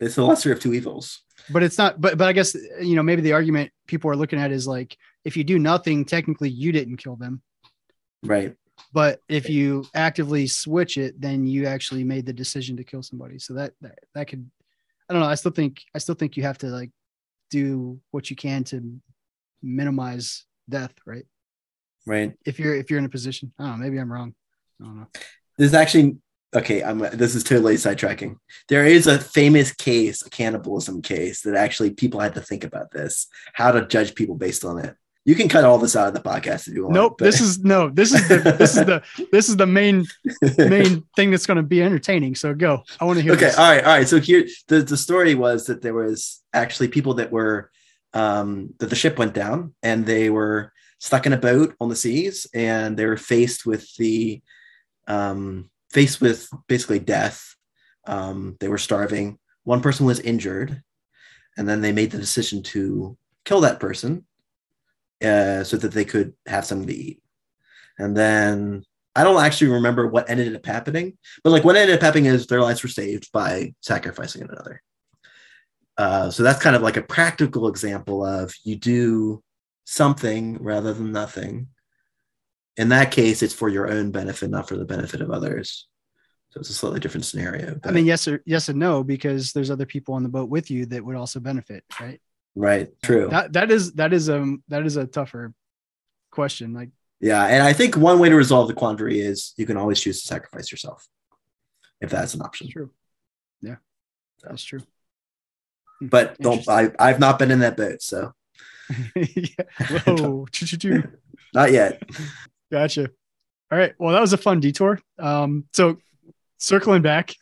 It's 0.00 0.16
the 0.16 0.24
lesser 0.24 0.52
of 0.52 0.60
two 0.60 0.74
evils. 0.74 1.22
But 1.50 1.62
it's 1.62 1.78
not. 1.78 2.00
But 2.00 2.16
but 2.16 2.28
I 2.28 2.32
guess 2.32 2.54
you 2.80 2.96
know 2.96 3.02
maybe 3.02 3.22
the 3.22 3.32
argument 3.32 3.72
people 3.86 4.10
are 4.10 4.16
looking 4.16 4.38
at 4.38 4.50
is 4.50 4.66
like 4.66 4.96
if 5.24 5.36
you 5.36 5.44
do 5.44 5.58
nothing, 5.58 6.04
technically 6.04 6.50
you 6.50 6.72
didn't 6.72 6.98
kill 6.98 7.16
them. 7.16 7.42
Right. 8.22 8.54
But 8.92 9.20
if 9.28 9.48
you 9.48 9.86
actively 9.94 10.46
switch 10.46 10.98
it, 10.98 11.20
then 11.20 11.46
you 11.46 11.66
actually 11.66 12.04
made 12.04 12.26
the 12.26 12.32
decision 12.32 12.76
to 12.76 12.84
kill 12.84 13.02
somebody. 13.02 13.38
So 13.38 13.54
that 13.54 13.72
that, 13.80 13.98
that 14.14 14.28
could 14.28 14.50
I 15.08 15.12
don't 15.12 15.22
know. 15.22 15.28
I 15.28 15.34
still 15.34 15.52
think 15.52 15.82
I 15.94 15.98
still 15.98 16.14
think 16.14 16.36
you 16.36 16.42
have 16.44 16.58
to 16.58 16.66
like 16.66 16.90
do 17.50 18.00
what 18.10 18.30
you 18.30 18.36
can 18.36 18.64
to 18.64 19.00
minimize 19.62 20.44
death, 20.68 20.94
right? 21.06 21.26
Right. 22.06 22.34
If 22.44 22.58
you're 22.58 22.74
if 22.74 22.90
you're 22.90 22.98
in 22.98 23.04
a 23.04 23.10
position, 23.10 23.52
I 23.58 23.64
don't 23.64 23.78
know, 23.78 23.84
maybe 23.84 23.98
I'm 23.98 24.12
wrong. 24.12 24.34
I 24.80 24.84
don't 24.84 24.96
know. 24.96 25.06
There's 25.56 25.74
actually 25.74 26.18
okay. 26.54 26.82
I'm 26.82 26.98
this 26.98 27.34
is 27.34 27.44
totally 27.44 27.76
sidetracking. 27.76 28.36
There 28.68 28.86
is 28.86 29.06
a 29.06 29.18
famous 29.18 29.72
case, 29.72 30.24
a 30.26 30.30
cannibalism 30.30 31.02
case, 31.02 31.42
that 31.42 31.54
actually 31.54 31.90
people 31.90 32.20
had 32.20 32.34
to 32.34 32.40
think 32.40 32.64
about 32.64 32.90
this, 32.90 33.28
how 33.52 33.72
to 33.72 33.86
judge 33.86 34.14
people 34.14 34.34
based 34.34 34.64
on 34.64 34.78
it. 34.78 34.96
You 35.26 35.34
can 35.34 35.48
cut 35.48 35.64
all 35.64 35.78
this 35.78 35.96
out 35.96 36.08
of 36.08 36.14
the 36.14 36.20
podcast 36.20 36.68
if 36.68 36.74
you 36.74 36.82
want. 36.82 36.94
Nope. 36.94 37.16
But. 37.18 37.24
This 37.24 37.40
is 37.40 37.64
no. 37.64 37.88
This 37.88 38.12
is 38.12 38.28
the 38.28 38.38
this 38.58 38.76
is 38.76 38.84
the 38.84 39.02
this 39.32 39.48
is 39.48 39.56
the 39.56 39.66
main 39.66 40.06
main 40.58 41.02
thing 41.16 41.30
that's 41.30 41.46
going 41.46 41.56
to 41.56 41.62
be 41.62 41.82
entertaining. 41.82 42.34
So 42.34 42.52
go. 42.54 42.84
I 43.00 43.06
want 43.06 43.18
to 43.18 43.22
hear. 43.22 43.32
Okay. 43.32 43.46
This. 43.46 43.58
All 43.58 43.70
right. 43.70 43.84
All 43.84 43.92
right. 43.92 44.08
So 44.08 44.20
here 44.20 44.46
the 44.68 44.82
the 44.82 44.96
story 44.96 45.34
was 45.34 45.66
that 45.66 45.80
there 45.80 45.94
was 45.94 46.42
actually 46.52 46.88
people 46.88 47.14
that 47.14 47.32
were 47.32 47.70
um, 48.12 48.74
that 48.78 48.90
the 48.90 48.96
ship 48.96 49.18
went 49.18 49.32
down 49.32 49.74
and 49.82 50.04
they 50.04 50.28
were 50.28 50.72
stuck 50.98 51.24
in 51.26 51.32
a 51.32 51.38
boat 51.38 51.74
on 51.80 51.88
the 51.88 51.96
seas 51.96 52.46
and 52.54 52.96
they 52.96 53.06
were 53.06 53.16
faced 53.16 53.64
with 53.64 53.94
the 53.96 54.42
um, 55.06 55.70
faced 55.90 56.20
with 56.20 56.48
basically 56.68 56.98
death. 56.98 57.54
Um, 58.06 58.58
they 58.60 58.68
were 58.68 58.78
starving. 58.78 59.38
One 59.62 59.80
person 59.80 60.04
was 60.04 60.20
injured, 60.20 60.82
and 61.56 61.66
then 61.66 61.80
they 61.80 61.92
made 61.92 62.10
the 62.10 62.18
decision 62.18 62.62
to 62.64 63.16
kill 63.46 63.62
that 63.62 63.80
person 63.80 64.26
uh, 65.24 65.64
so 65.64 65.76
that 65.76 65.92
they 65.92 66.04
could 66.04 66.34
have 66.46 66.64
something 66.64 66.88
to 66.88 66.94
eat. 66.94 67.22
And 67.98 68.16
then 68.16 68.84
I 69.16 69.22
don't 69.24 69.42
actually 69.42 69.70
remember 69.70 70.06
what 70.06 70.28
ended 70.28 70.54
up 70.54 70.66
happening, 70.66 71.16
but 71.42 71.50
like 71.50 71.64
what 71.64 71.76
ended 71.76 71.96
up 71.96 72.02
happening 72.02 72.26
is 72.26 72.46
their 72.46 72.60
lives 72.60 72.82
were 72.82 72.88
saved 72.88 73.30
by 73.32 73.74
sacrificing 73.80 74.42
another. 74.42 74.82
Uh, 75.96 76.30
so 76.30 76.42
that's 76.42 76.62
kind 76.62 76.74
of 76.74 76.82
like 76.82 76.96
a 76.96 77.02
practical 77.02 77.68
example 77.68 78.24
of 78.24 78.52
you 78.64 78.74
do 78.76 79.42
something 79.84 80.60
rather 80.60 80.92
than 80.92 81.12
nothing. 81.12 81.68
In 82.76 82.88
that 82.88 83.12
case, 83.12 83.42
it's 83.42 83.54
for 83.54 83.68
your 83.68 83.88
own 83.88 84.10
benefit, 84.10 84.50
not 84.50 84.68
for 84.68 84.76
the 84.76 84.84
benefit 84.84 85.20
of 85.20 85.30
others. 85.30 85.86
So 86.50 86.60
it's 86.60 86.70
a 86.70 86.74
slightly 86.74 86.98
different 86.98 87.24
scenario. 87.24 87.76
But... 87.80 87.90
I 87.90 87.92
mean, 87.92 88.06
yes 88.06 88.26
or 88.26 88.42
yes 88.46 88.68
and 88.68 88.78
no, 88.78 89.04
because 89.04 89.52
there's 89.52 89.70
other 89.70 89.86
people 89.86 90.14
on 90.14 90.24
the 90.24 90.28
boat 90.28 90.48
with 90.48 90.70
you 90.70 90.86
that 90.86 91.04
would 91.04 91.16
also 91.16 91.38
benefit, 91.38 91.84
right? 92.00 92.20
Right. 92.54 92.90
True. 93.02 93.28
That 93.28 93.52
that 93.54 93.70
is 93.70 93.92
that 93.94 94.12
is 94.12 94.30
um 94.30 94.62
that 94.68 94.86
is 94.86 94.96
a 94.96 95.06
tougher 95.06 95.52
question. 96.30 96.72
Like 96.72 96.90
yeah, 97.20 97.44
and 97.44 97.62
I 97.62 97.72
think 97.72 97.96
one 97.96 98.18
way 98.18 98.28
to 98.28 98.36
resolve 98.36 98.68
the 98.68 98.74
quandary 98.74 99.20
is 99.20 99.54
you 99.56 99.66
can 99.66 99.76
always 99.76 100.00
choose 100.00 100.20
to 100.20 100.26
sacrifice 100.26 100.70
yourself 100.70 101.08
if 102.00 102.10
that's 102.10 102.34
an 102.34 102.42
option. 102.42 102.68
True. 102.68 102.90
Yeah, 103.60 103.76
so. 104.38 104.48
that's 104.48 104.62
true. 104.62 104.80
Hmm. 106.00 106.08
But 106.08 106.38
don't 106.38 106.68
I 106.68 106.90
I've 106.98 107.20
not 107.20 107.38
been 107.38 107.50
in 107.50 107.60
that 107.60 107.76
boat, 107.76 108.02
so 108.02 108.32
yeah. 109.16 109.98
Whoa, 110.06 110.46
not 111.54 111.72
yet. 111.72 112.02
Gotcha. 112.70 113.10
All 113.72 113.78
right. 113.78 113.94
Well, 113.98 114.12
that 114.12 114.20
was 114.20 114.32
a 114.32 114.38
fun 114.38 114.60
detour. 114.60 115.00
Um, 115.18 115.64
so 115.72 115.98
circling 116.58 117.02
back, 117.02 117.34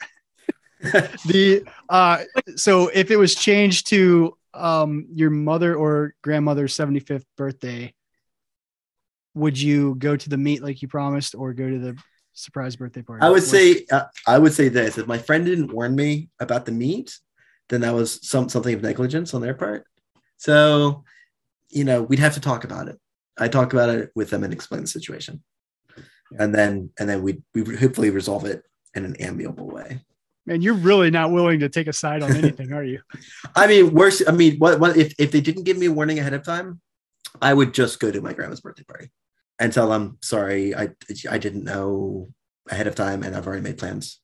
the 0.82 1.64
uh, 1.88 2.24
so 2.56 2.88
if 2.88 3.10
it 3.10 3.16
was 3.16 3.34
changed 3.34 3.88
to 3.88 4.36
um 4.54 5.06
your 5.12 5.30
mother 5.30 5.74
or 5.74 6.14
grandmother's 6.22 6.76
75th 6.76 7.24
birthday, 7.36 7.94
would 9.34 9.60
you 9.60 9.94
go 9.96 10.16
to 10.16 10.28
the 10.28 10.36
meet 10.36 10.62
like 10.62 10.82
you 10.82 10.88
promised 10.88 11.34
or 11.34 11.52
go 11.52 11.68
to 11.68 11.78
the 11.78 11.96
surprise 12.34 12.76
birthday 12.76 13.02
party? 13.02 13.24
I 13.24 13.30
would 13.30 13.42
say 13.42 13.84
uh, 13.90 14.04
I 14.26 14.38
would 14.38 14.52
say 14.52 14.68
this: 14.68 14.98
if 14.98 15.06
my 15.06 15.18
friend 15.18 15.44
didn't 15.44 15.72
warn 15.72 15.94
me 15.94 16.28
about 16.40 16.66
the 16.66 16.72
meet, 16.72 17.18
then 17.68 17.80
that 17.82 17.94
was 17.94 18.18
some 18.26 18.48
something 18.48 18.74
of 18.74 18.82
negligence 18.82 19.34
on 19.34 19.40
their 19.40 19.54
part. 19.54 19.86
So, 20.36 21.04
you 21.70 21.84
know, 21.84 22.02
we'd 22.02 22.18
have 22.18 22.34
to 22.34 22.40
talk 22.40 22.64
about 22.64 22.88
it. 22.88 22.98
I 23.38 23.48
talk 23.48 23.72
about 23.72 23.88
it 23.88 24.10
with 24.14 24.30
them 24.30 24.44
and 24.44 24.52
explain 24.52 24.82
the 24.82 24.86
situation, 24.86 25.42
and 26.38 26.54
then 26.54 26.90
and 26.98 27.08
then 27.08 27.22
we 27.22 27.42
we 27.54 27.62
would 27.62 27.78
hopefully 27.78 28.10
resolve 28.10 28.44
it 28.44 28.62
in 28.94 29.04
an 29.04 29.16
amiable 29.20 29.68
way. 29.68 30.00
Man, 30.44 30.60
you're 30.60 30.74
really 30.74 31.10
not 31.10 31.30
willing 31.30 31.60
to 31.60 31.68
take 31.68 31.86
a 31.86 31.92
side 31.92 32.22
on 32.22 32.34
anything, 32.34 32.72
are 32.72 32.82
you? 32.82 33.00
I 33.56 33.66
mean, 33.66 33.94
worse. 33.94 34.22
I 34.26 34.32
mean, 34.32 34.58
what, 34.58 34.80
what 34.80 34.96
if 34.96 35.14
if 35.18 35.30
they 35.30 35.40
didn't 35.40 35.64
give 35.64 35.78
me 35.78 35.86
a 35.86 35.92
warning 35.92 36.18
ahead 36.18 36.34
of 36.34 36.42
time? 36.42 36.80
I 37.40 37.54
would 37.54 37.72
just 37.72 38.00
go 38.00 38.10
to 38.10 38.20
my 38.20 38.32
grandma's 38.32 38.60
birthday 38.60 38.82
party 38.82 39.10
and 39.60 39.72
tell 39.72 39.88
them, 39.88 40.18
"Sorry, 40.20 40.74
I 40.74 40.90
I 41.30 41.38
didn't 41.38 41.64
know 41.64 42.30
ahead 42.68 42.88
of 42.88 42.96
time, 42.96 43.22
and 43.22 43.36
I've 43.36 43.46
already 43.46 43.62
made 43.62 43.78
plans." 43.78 44.20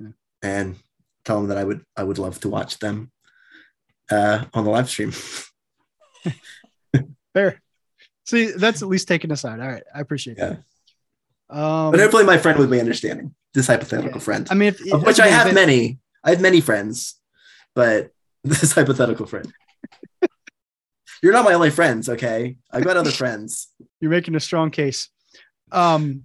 Yeah. 0.00 0.08
And 0.42 0.76
tell 1.24 1.36
them 1.36 1.48
that 1.48 1.58
I 1.58 1.64
would 1.64 1.84
I 1.94 2.04
would 2.04 2.18
love 2.18 2.40
to 2.40 2.48
watch 2.48 2.78
them 2.78 3.12
uh, 4.10 4.44
on 4.54 4.64
the 4.64 4.70
live 4.70 4.88
stream. 4.88 5.12
Fair. 7.34 7.60
See, 8.24 8.52
that's 8.52 8.82
at 8.82 8.88
least 8.88 9.08
taking 9.08 9.30
aside. 9.30 9.60
All 9.60 9.68
right, 9.68 9.84
I 9.94 10.00
appreciate 10.00 10.38
yeah. 10.38 10.48
that. 10.48 10.62
Um, 11.54 11.90
but 11.90 12.00
hopefully, 12.00 12.24
my 12.24 12.38
friend 12.38 12.58
would 12.58 12.70
be 12.70 12.80
understanding 12.80 13.34
this 13.54 13.66
hypothetical 13.66 14.20
friend. 14.20 14.46
I 14.50 14.54
mean, 14.54 14.68
if, 14.68 14.92
of 14.92 15.04
which 15.04 15.20
I 15.20 15.28
have 15.28 15.52
many. 15.54 15.98
I 16.24 16.30
have 16.30 16.40
many 16.40 16.60
friends, 16.60 17.14
but 17.74 18.10
this 18.44 18.72
hypothetical 18.72 19.26
friend. 19.26 19.52
You're 21.22 21.32
not 21.32 21.44
my 21.44 21.54
only 21.54 21.70
friends, 21.70 22.08
okay? 22.08 22.56
I've 22.70 22.84
got 22.84 22.96
other 22.96 23.10
friends. 23.22 23.68
You're 24.00 24.10
making 24.10 24.36
a 24.36 24.40
strong 24.40 24.70
case. 24.70 25.08
Um, 25.72 26.24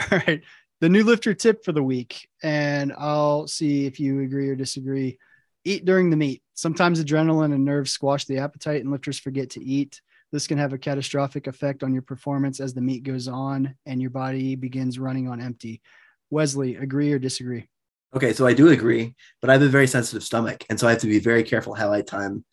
all 0.00 0.18
right. 0.26 0.42
The 0.80 0.88
new 0.88 1.04
lifter 1.04 1.32
tip 1.32 1.64
for 1.64 1.72
the 1.72 1.82
week, 1.82 2.28
and 2.42 2.92
I'll 2.96 3.46
see 3.46 3.86
if 3.86 3.98
you 3.98 4.20
agree 4.20 4.48
or 4.48 4.54
disagree. 4.54 5.18
Eat 5.64 5.84
during 5.84 6.10
the 6.10 6.16
meet. 6.16 6.42
Sometimes 6.54 7.02
adrenaline 7.02 7.54
and 7.54 7.64
nerves 7.64 7.90
squash 7.90 8.26
the 8.26 8.38
appetite, 8.38 8.82
and 8.82 8.92
lifters 8.92 9.18
forget 9.18 9.50
to 9.50 9.64
eat. 9.64 10.00
This 10.36 10.46
can 10.46 10.58
have 10.58 10.74
a 10.74 10.78
catastrophic 10.78 11.46
effect 11.46 11.82
on 11.82 11.94
your 11.94 12.02
performance 12.02 12.60
as 12.60 12.74
the 12.74 12.82
meet 12.82 13.04
goes 13.04 13.26
on 13.26 13.74
and 13.86 14.02
your 14.02 14.10
body 14.10 14.54
begins 14.54 14.98
running 14.98 15.28
on 15.28 15.40
empty. 15.40 15.80
Wesley, 16.28 16.76
agree 16.76 17.10
or 17.10 17.18
disagree? 17.18 17.70
Okay, 18.14 18.34
so 18.34 18.46
I 18.46 18.52
do 18.52 18.68
agree, 18.68 19.14
but 19.40 19.48
I 19.48 19.54
have 19.54 19.62
a 19.62 19.68
very 19.68 19.86
sensitive 19.86 20.22
stomach, 20.22 20.62
and 20.68 20.78
so 20.78 20.86
I 20.86 20.90
have 20.90 21.00
to 21.00 21.06
be 21.06 21.20
very 21.20 21.42
careful 21.42 21.72
how 21.72 21.90
I 21.90 22.02
time 22.02 22.44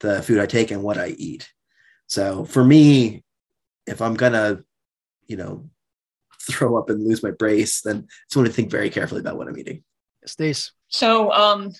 the 0.00 0.20
food 0.22 0.40
I 0.40 0.46
take 0.46 0.72
and 0.72 0.82
what 0.82 0.98
I 0.98 1.14
eat. 1.18 1.48
So 2.08 2.44
for 2.46 2.64
me, 2.64 3.22
if 3.86 4.02
I'm 4.02 4.14
gonna, 4.14 4.64
you 5.28 5.36
know, 5.36 5.70
throw 6.50 6.76
up 6.78 6.90
and 6.90 7.06
lose 7.06 7.22
my 7.22 7.30
brace, 7.30 7.82
then 7.82 7.96
I 7.98 8.12
just 8.26 8.36
want 8.36 8.48
to 8.48 8.52
think 8.52 8.72
very 8.72 8.90
carefully 8.90 9.20
about 9.20 9.38
what 9.38 9.46
I'm 9.46 9.56
eating. 9.56 9.84
Stace. 10.26 10.72
So, 10.88 11.30
um, 11.30 11.70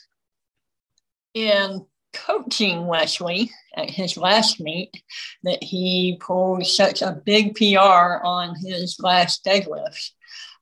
in 1.34 1.84
coaching 2.12 2.86
Wesley 2.86 3.50
at 3.76 3.90
his 3.90 4.16
last 4.16 4.60
meet, 4.60 5.02
that 5.42 5.62
he 5.62 6.18
pulled 6.20 6.66
such 6.66 7.02
a 7.02 7.20
big 7.24 7.54
PR 7.54 8.22
on 8.24 8.56
his 8.56 8.98
last 9.00 9.44
deadlift. 9.44 10.10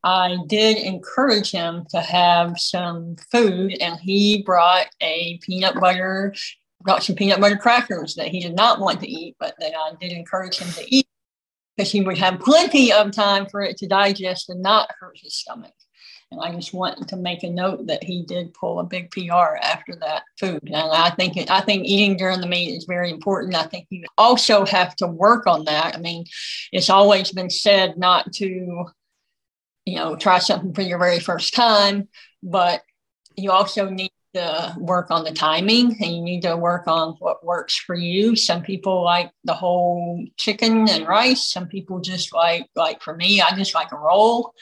I 0.04 0.36
did 0.46 0.78
encourage 0.78 1.50
him 1.50 1.84
to 1.90 2.00
have 2.00 2.58
some 2.58 3.16
food, 3.32 3.76
and 3.80 3.98
he 3.98 4.42
brought 4.42 4.86
a 5.00 5.38
peanut 5.42 5.74
butter, 5.80 6.34
brought 6.82 7.02
some 7.02 7.16
peanut 7.16 7.40
butter 7.40 7.56
crackers 7.56 8.14
that 8.14 8.28
he 8.28 8.40
did 8.40 8.54
not 8.54 8.80
want 8.80 9.00
to 9.00 9.08
eat, 9.08 9.36
but 9.40 9.54
that 9.58 9.72
I 9.74 9.92
did 10.00 10.12
encourage 10.12 10.58
him 10.58 10.70
to 10.72 10.94
eat 10.94 11.08
because 11.76 11.92
he 11.92 12.00
would 12.00 12.18
have 12.18 12.40
plenty 12.40 12.92
of 12.92 13.12
time 13.12 13.46
for 13.46 13.62
it 13.62 13.76
to 13.78 13.86
digest 13.86 14.50
and 14.50 14.62
not 14.62 14.90
hurt 14.98 15.18
his 15.20 15.34
stomach. 15.34 15.74
And 16.30 16.40
I 16.42 16.54
just 16.54 16.74
want 16.74 17.08
to 17.08 17.16
make 17.16 17.42
a 17.42 17.50
note 17.50 17.86
that 17.86 18.04
he 18.04 18.22
did 18.22 18.52
pull 18.52 18.80
a 18.80 18.84
big 18.84 19.10
PR 19.10 19.56
after 19.62 19.94
that 20.00 20.24
food. 20.38 20.60
And 20.66 20.76
I 20.76 21.10
think 21.10 21.50
I 21.50 21.60
think 21.62 21.86
eating 21.86 22.16
during 22.16 22.40
the 22.40 22.46
meet 22.46 22.76
is 22.76 22.84
very 22.84 23.10
important. 23.10 23.54
I 23.54 23.62
think 23.62 23.86
you 23.88 24.04
also 24.18 24.66
have 24.66 24.94
to 24.96 25.06
work 25.06 25.46
on 25.46 25.64
that. 25.64 25.96
I 25.96 25.98
mean, 25.98 26.26
it's 26.70 26.90
always 26.90 27.32
been 27.32 27.48
said 27.48 27.96
not 27.96 28.30
to, 28.34 28.84
you 29.86 29.94
know, 29.96 30.16
try 30.16 30.38
something 30.38 30.74
for 30.74 30.82
your 30.82 30.98
very 30.98 31.18
first 31.18 31.54
time, 31.54 32.08
but 32.42 32.82
you 33.36 33.50
also 33.50 33.88
need 33.88 34.12
to 34.38 34.74
work 34.78 35.10
on 35.10 35.24
the 35.24 35.32
timing 35.32 35.96
and 36.00 36.14
you 36.14 36.22
need 36.22 36.42
to 36.42 36.56
work 36.56 36.86
on 36.86 37.16
what 37.18 37.44
works 37.44 37.76
for 37.76 37.94
you. 37.94 38.36
Some 38.36 38.62
people 38.62 39.04
like 39.04 39.30
the 39.44 39.54
whole 39.54 40.24
chicken 40.36 40.88
and 40.88 41.06
rice. 41.06 41.52
Some 41.52 41.68
people 41.68 42.00
just 42.00 42.32
like 42.32 42.66
like 42.74 43.02
for 43.02 43.14
me, 43.14 43.40
I 43.40 43.54
just 43.56 43.74
like 43.74 43.92
a 43.92 43.98
roll. 43.98 44.52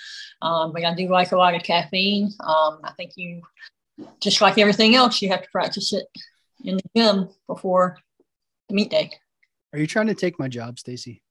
Um, 0.42 0.72
but 0.72 0.84
I 0.84 0.94
do 0.94 1.08
like 1.08 1.32
a 1.32 1.36
lot 1.36 1.54
of 1.54 1.62
caffeine. 1.62 2.30
Um, 2.40 2.80
I 2.84 2.92
think 2.96 3.12
you 3.16 3.42
just 4.20 4.40
like 4.40 4.58
everything 4.58 4.94
else, 4.94 5.22
you 5.22 5.28
have 5.30 5.42
to 5.42 5.48
practice 5.50 5.92
it 5.92 6.06
in 6.64 6.76
the 6.76 6.82
gym 6.94 7.28
before 7.46 7.98
the 8.68 8.74
meet 8.74 8.90
day. 8.90 9.10
Are 9.72 9.78
you 9.78 9.86
trying 9.86 10.08
to 10.08 10.14
take 10.14 10.38
my 10.38 10.48
job, 10.48 10.78
Stacy? 10.78 11.22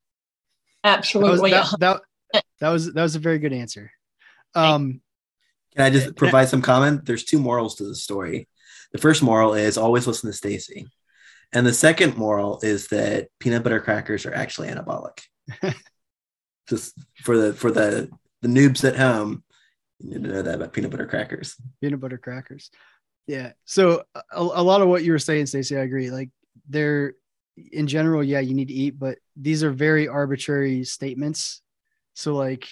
Absolutely. 0.84 1.51
That 1.51 1.62
was, 1.62 1.71
that, 1.79 2.01
that, 2.34 2.43
that 2.60 2.69
was 2.69 2.93
that 2.93 3.01
was 3.01 3.15
a 3.15 3.19
very 3.19 3.39
good 3.39 3.53
answer. 3.53 3.91
Um, 4.53 5.01
Can 5.75 5.85
I 5.85 5.89
just 5.89 6.15
provide 6.15 6.49
some 6.49 6.61
comment? 6.61 7.05
There's 7.05 7.25
two 7.25 7.39
morals 7.39 7.75
to 7.75 7.83
the 7.83 7.95
story. 7.95 8.47
The 8.91 8.97
first 8.97 9.21
moral 9.21 9.53
is 9.53 9.77
always 9.77 10.07
listen 10.07 10.29
to 10.29 10.33
Stacy. 10.33 10.88
And 11.51 11.65
the 11.65 11.73
second 11.73 12.17
moral 12.17 12.59
is 12.63 12.88
that 12.88 13.27
peanut 13.39 13.63
butter 13.63 13.79
crackers 13.79 14.25
are 14.25 14.33
actually 14.33 14.69
anabolic. 14.69 15.21
just 16.69 16.97
for 17.21 17.38
the 17.38 17.53
for 17.53 17.71
the 17.71 18.09
the 18.41 18.47
noobs 18.47 18.83
at 18.83 18.95
home, 18.95 19.43
you 19.99 20.11
need 20.11 20.23
to 20.23 20.33
know 20.33 20.41
that 20.41 20.55
about 20.55 20.73
peanut 20.73 20.91
butter 20.91 21.07
crackers. 21.07 21.55
peanut 21.81 21.99
butter 21.99 22.17
crackers. 22.17 22.71
Yeah. 23.27 23.53
So 23.65 24.03
a, 24.15 24.21
a 24.31 24.63
lot 24.63 24.81
of 24.81 24.88
what 24.88 25.03
you 25.03 25.11
were 25.11 25.19
saying, 25.19 25.47
Stacey, 25.47 25.77
I 25.77 25.81
agree. 25.81 26.11
Like 26.11 26.29
they're 26.69 27.13
in 27.71 27.88
general, 27.88 28.23
yeah, 28.23 28.39
you 28.39 28.53
need 28.53 28.67
to 28.67 28.73
eat, 28.73 28.99
but 28.99 29.17
these 29.35 29.63
are 29.63 29.71
very 29.71 30.07
arbitrary 30.07 30.83
statements. 30.83 31.61
So 32.13 32.35
like 32.35 32.67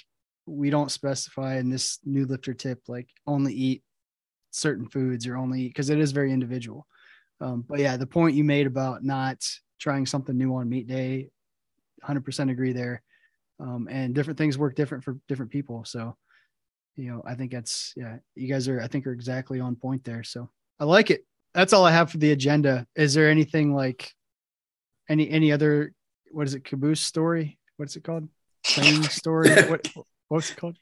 we 0.45 0.69
don't 0.69 0.91
specify 0.91 1.57
in 1.57 1.69
this 1.69 1.99
new 2.03 2.25
lifter 2.25 2.53
tip 2.53 2.81
like 2.87 3.07
only 3.25 3.53
eat 3.53 3.83
certain 4.51 4.87
foods 4.87 5.27
or 5.27 5.35
only 5.35 5.67
because 5.67 5.89
it 5.89 5.99
is 5.99 6.11
very 6.11 6.31
individual. 6.31 6.85
Um, 7.41 7.65
but 7.67 7.79
yeah, 7.79 7.97
the 7.97 8.07
point 8.07 8.35
you 8.35 8.43
made 8.43 8.67
about 8.67 9.03
not 9.03 9.37
trying 9.79 10.05
something 10.05 10.37
new 10.37 10.55
on 10.55 10.69
meet 10.69 10.87
day, 10.87 11.29
100% 12.07 12.51
agree 12.51 12.73
there. 12.73 13.01
Um, 13.59 13.87
and 13.89 14.15
different 14.15 14.37
things 14.37 14.57
work 14.57 14.75
different 14.75 15.03
for 15.03 15.17
different 15.27 15.51
people. 15.51 15.85
So, 15.85 16.15
you 16.95 17.11
know, 17.11 17.21
I 17.25 17.35
think 17.35 17.51
that's, 17.51 17.93
yeah, 17.95 18.17
you 18.35 18.47
guys 18.47 18.67
are, 18.67 18.81
I 18.81 18.87
think 18.87 19.07
are 19.07 19.11
exactly 19.11 19.59
on 19.59 19.75
point 19.75 20.03
there. 20.03 20.23
So 20.23 20.49
I 20.79 20.85
like 20.85 21.11
it. 21.11 21.25
That's 21.53 21.73
all 21.73 21.85
I 21.85 21.91
have 21.91 22.11
for 22.11 22.17
the 22.17 22.31
agenda. 22.31 22.87
Is 22.95 23.13
there 23.13 23.29
anything 23.29 23.73
like 23.73 24.11
any, 25.09 25.29
any 25.29 25.51
other, 25.51 25.93
what 26.31 26.47
is 26.47 26.55
it? 26.55 26.63
Caboose 26.63 27.01
story? 27.01 27.59
What's 27.77 27.95
it 27.95 28.03
called? 28.03 28.27
Training 28.63 29.03
story? 29.03 29.49
what, 29.69 29.87
what's 30.33 30.51
it 30.51 30.57
called? 30.57 30.77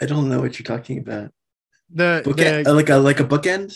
I 0.00 0.06
don't 0.06 0.28
know 0.28 0.40
what 0.40 0.58
you're 0.58 0.64
talking 0.66 0.98
about. 0.98 1.32
The, 1.92 2.22
Bookend, 2.24 2.64
the 2.64 2.70
uh, 2.70 2.74
like 2.74 2.88
a 2.88 2.96
like 2.96 3.20
a 3.20 3.24
bookend. 3.24 3.74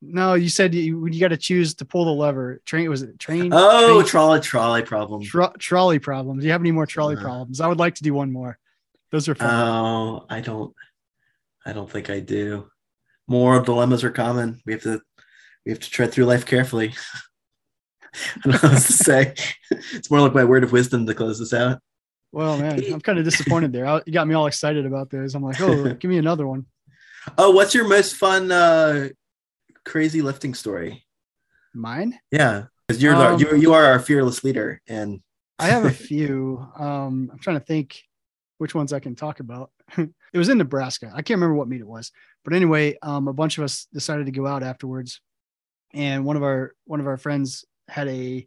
no, 0.00 0.34
you 0.34 0.48
said 0.48 0.74
you, 0.74 1.06
you 1.06 1.20
got 1.20 1.28
to 1.28 1.36
choose 1.36 1.74
to 1.76 1.84
pull 1.84 2.04
the 2.04 2.12
lever. 2.12 2.60
Train, 2.64 2.88
was 2.88 3.02
it 3.02 3.18
train? 3.18 3.50
Oh, 3.52 3.96
train- 4.00 4.06
trolley 4.06 4.40
trolley 4.40 4.82
problem. 4.82 5.22
Tro- 5.24 5.52
trolley 5.58 5.98
problems. 5.98 6.40
Do 6.42 6.46
you 6.46 6.52
have 6.52 6.60
any 6.62 6.70
more 6.72 6.86
trolley 6.86 7.16
Uh. 7.16 7.20
problems? 7.20 7.60
I 7.60 7.66
would 7.66 7.78
like 7.78 7.96
to 7.96 8.02
do 8.04 8.14
one 8.14 8.32
more. 8.32 8.58
Those 9.10 9.28
are 9.28 9.34
fun. 9.34 9.48
Oh, 9.50 10.26
I 10.30 10.40
don't. 10.40 10.72
I 11.64 11.72
don't 11.72 11.90
think 11.90 12.10
I 12.10 12.20
do. 12.20 12.68
More 13.28 13.60
dilemmas 13.60 14.04
are 14.04 14.10
common. 14.10 14.60
We 14.66 14.72
have 14.74 14.82
to. 14.82 15.00
We 15.64 15.72
have 15.72 15.80
to 15.80 15.90
tread 15.90 16.12
through 16.12 16.26
life 16.26 16.46
carefully. 16.46 16.94
I 18.14 18.40
don't 18.50 18.62
know 18.62 18.68
what 18.70 18.82
to 18.82 18.92
say. 18.92 19.34
It's 19.92 20.10
more 20.10 20.20
like 20.20 20.32
my 20.34 20.44
word 20.44 20.62
of 20.64 20.70
wisdom 20.72 21.06
to 21.06 21.14
close 21.14 21.38
this 21.40 21.52
out. 21.52 21.80
Well, 22.32 22.58
man, 22.58 22.82
I'm 22.92 23.00
kind 23.00 23.18
of 23.18 23.24
disappointed 23.24 23.72
there. 23.72 23.86
I, 23.86 24.02
you 24.06 24.12
got 24.12 24.26
me 24.26 24.34
all 24.34 24.46
excited 24.46 24.86
about 24.86 25.10
those. 25.10 25.34
I'm 25.34 25.42
like, 25.42 25.60
oh, 25.60 25.94
give 26.00 26.10
me 26.10 26.18
another 26.18 26.46
one. 26.46 26.66
Oh, 27.38 27.50
what's 27.50 27.74
your 27.74 27.88
most 27.88 28.16
fun, 28.16 28.52
uh, 28.52 29.08
crazy 29.84 30.22
lifting 30.22 30.54
story? 30.54 31.04
Mine? 31.74 32.18
Yeah, 32.30 32.64
because 32.86 33.02
you're 33.02 33.14
Um, 33.14 33.40
you 33.40 33.54
you 33.56 33.72
are 33.74 33.84
our 33.84 33.98
fearless 33.98 34.44
leader, 34.44 34.80
and 34.86 35.20
I 35.58 35.68
have 35.68 35.84
a 35.84 35.90
few. 36.08 36.66
Um, 36.76 37.30
I'm 37.32 37.38
trying 37.38 37.58
to 37.58 37.64
think 37.64 38.02
which 38.58 38.74
ones 38.74 38.92
I 38.92 39.00
can 39.00 39.14
talk 39.14 39.40
about. 39.40 39.70
it 39.98 40.38
was 40.38 40.48
in 40.48 40.58
Nebraska. 40.58 41.10
I 41.12 41.22
can't 41.22 41.38
remember 41.38 41.54
what 41.54 41.68
meet 41.68 41.80
it 41.80 41.86
was, 41.86 42.12
but 42.44 42.54
anyway, 42.54 42.96
um, 43.02 43.28
a 43.28 43.32
bunch 43.32 43.58
of 43.58 43.64
us 43.64 43.86
decided 43.92 44.26
to 44.26 44.32
go 44.32 44.46
out 44.46 44.62
afterwards, 44.62 45.20
and 45.94 46.24
one 46.24 46.36
of 46.36 46.42
our 46.42 46.72
one 46.84 47.00
of 47.00 47.06
our 47.06 47.16
friends 47.16 47.64
had 47.88 48.08
a 48.08 48.46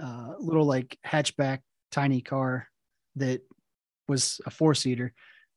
uh, 0.00 0.34
little 0.38 0.64
like 0.64 0.98
hatchback 1.06 1.60
tiny 1.90 2.20
car 2.20 2.66
that 3.16 3.42
was 4.08 4.40
a 4.46 4.50
four 4.50 4.74
seater. 4.74 5.12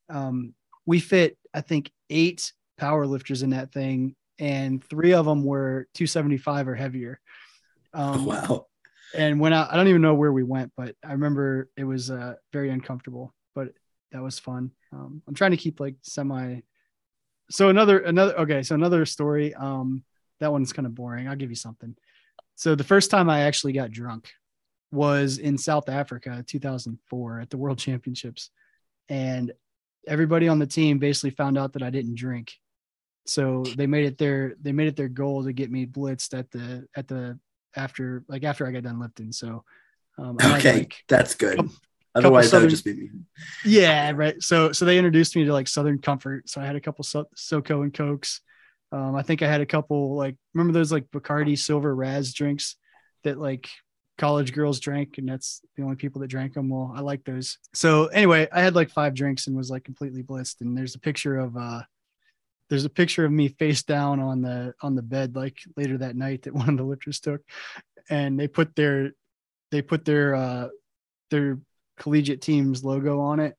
Um, 0.10 0.54
we 0.86 1.00
fit, 1.00 1.38
I 1.54 1.62
think, 1.62 1.92
eight 2.10 2.54
power 2.78 3.06
lifters 3.06 3.44
in 3.44 3.52
that 3.52 3.72
thing, 3.72 4.16
and 4.40 4.84
three 4.84 5.14
of 5.14 5.26
them 5.26 5.44
were 5.44 5.88
275 5.96 6.68
or 6.68 6.76
heavier. 6.76 7.20
Um, 7.94 8.26
wow, 8.26 8.68
and 9.16 9.40
when 9.40 9.54
out. 9.54 9.72
I 9.72 9.78
don't 9.78 9.88
even 9.88 10.02
know 10.02 10.14
where 10.14 10.32
we 10.32 10.44
went, 10.44 10.72
but 10.76 10.96
I 11.04 11.14
remember 11.14 11.70
it 11.78 11.84
was 11.84 12.12
uh, 12.12 12.36
very 12.54 12.70
uncomfortable, 12.70 13.34
but 13.54 13.70
that 14.12 14.22
was 14.22 14.40
fun. 14.40 14.72
Um, 14.92 15.22
I'm 15.28 15.36
trying 15.36 15.52
to 15.52 15.58
keep 15.58 15.80
like 15.80 15.96
semi. 16.02 16.62
So 17.50 17.70
another 17.70 18.00
another 18.00 18.40
okay. 18.42 18.64
So 18.64 18.76
another 18.76 19.06
story. 19.06 19.54
Um, 19.54 20.04
that 20.40 20.52
one's 20.52 20.74
kind 20.74 20.86
of 20.86 20.96
boring. 20.96 21.28
I'll 21.28 21.36
give 21.36 21.50
you 21.50 21.56
something. 21.56 21.96
So 22.56 22.76
the 22.76 22.84
first 22.84 23.12
time 23.12 23.30
I 23.30 23.42
actually 23.42 23.74
got 23.74 23.92
drunk 23.92 24.32
was 24.96 25.38
in 25.38 25.58
South 25.58 25.90
Africa, 25.90 26.44
2004, 26.48 27.42
at 27.42 27.50
the 27.50 27.58
World 27.58 27.78
Championships, 27.78 28.50
and 29.10 29.52
everybody 30.08 30.48
on 30.48 30.60
the 30.60 30.66
team 30.68 30.98
basically 30.98 31.32
found 31.32 31.58
out 31.58 31.74
that 31.74 31.84
I 31.84 31.90
didn't 31.90 32.16
drink. 32.16 32.54
So 33.28 33.64
they 33.76 33.88
made 33.88 34.06
it 34.06 34.18
their 34.18 34.56
they 34.62 34.72
made 34.72 34.88
it 34.88 34.96
their 34.96 35.08
goal 35.10 35.44
to 35.44 35.54
get 35.54 35.72
me 35.72 35.86
blitzed 35.86 36.38
at 36.38 36.52
the 36.52 36.88
at 36.96 37.08
the 37.08 37.40
after 37.76 38.24
like 38.28 38.44
after 38.44 38.68
I 38.68 38.72
got 38.72 38.84
done 38.84 39.00
lifting. 39.00 39.32
So 39.32 39.64
um, 40.18 40.38
I 40.40 40.58
okay, 40.58 40.74
like- 40.80 41.04
that's 41.08 41.36
good. 41.36 41.58
couple 41.58 41.72
Otherwise, 42.16 42.52
that 42.52 42.62
would 42.62 42.70
just 42.70 42.86
be 42.86 42.94
me. 42.94 43.10
yeah, 43.66 44.12
right. 44.16 44.42
So 44.42 44.72
so 44.72 44.86
they 44.86 44.98
introduced 44.98 45.36
me 45.36 45.44
to 45.46 45.54
like 45.54 45.68
Southern 45.68 46.00
Comfort. 46.00 46.48
So 46.50 46.62
I 46.62 46.66
had 46.66 46.76
a 46.76 46.82
couple 46.82 47.04
so- 47.04 47.30
SoCo 47.36 47.84
and 47.84 47.94
Cokes. 47.94 48.42
Um, 48.92 49.16
I 49.16 49.24
think 49.24 49.42
I 49.42 49.48
had 49.48 49.62
a 49.62 49.66
couple 49.66 50.16
like 50.16 50.38
remember 50.54 50.72
those 50.72 50.92
like 50.92 51.10
Bacardi 51.12 51.58
Silver 51.58 51.94
Raz 51.94 52.32
drinks 52.34 52.76
that 53.24 53.40
like 53.40 53.68
college 54.18 54.54
girls 54.54 54.80
drank, 54.80 55.18
and 55.18 55.28
that's 55.28 55.62
the 55.76 55.84
only 55.84 55.96
people 55.96 56.22
that 56.22 56.28
drank 56.28 56.54
them. 56.54 56.70
Well, 56.70 56.94
I 56.96 57.02
like 57.02 57.24
those. 57.26 57.58
So 57.74 58.08
anyway, 58.08 58.48
I 58.52 58.62
had 58.62 58.76
like 58.76 58.90
five 58.90 59.14
drinks 59.14 59.48
and 59.48 59.56
was 59.56 59.70
like 59.70 59.84
completely 59.84 60.22
blissed 60.22 60.62
And 60.62 60.78
there's 60.78 60.96
a 60.96 61.00
picture 61.00 61.38
of 61.38 61.58
uh 61.58 61.82
there's 62.70 62.86
a 62.86 62.90
picture 62.90 63.26
of 63.26 63.32
me 63.32 63.50
face 63.50 63.84
down 63.84 64.20
on 64.20 64.42
the 64.42 64.74
on 64.82 64.96
the 64.96 65.02
bed 65.02 65.36
like 65.36 65.58
later 65.78 65.98
that 66.00 66.16
night 66.16 66.44
that 66.44 66.54
one 66.56 66.70
of 66.70 66.78
the 66.78 66.84
lifters 66.84 67.20
took, 67.20 67.42
and 68.10 68.40
they 68.40 68.48
put 68.48 68.76
their 68.76 69.12
they 69.72 69.82
put 69.82 70.06
their 70.06 70.36
uh, 70.36 70.68
their 71.32 71.60
collegiate 71.98 72.42
team's 72.42 72.84
logo 72.84 73.20
on 73.20 73.40
it 73.40 73.56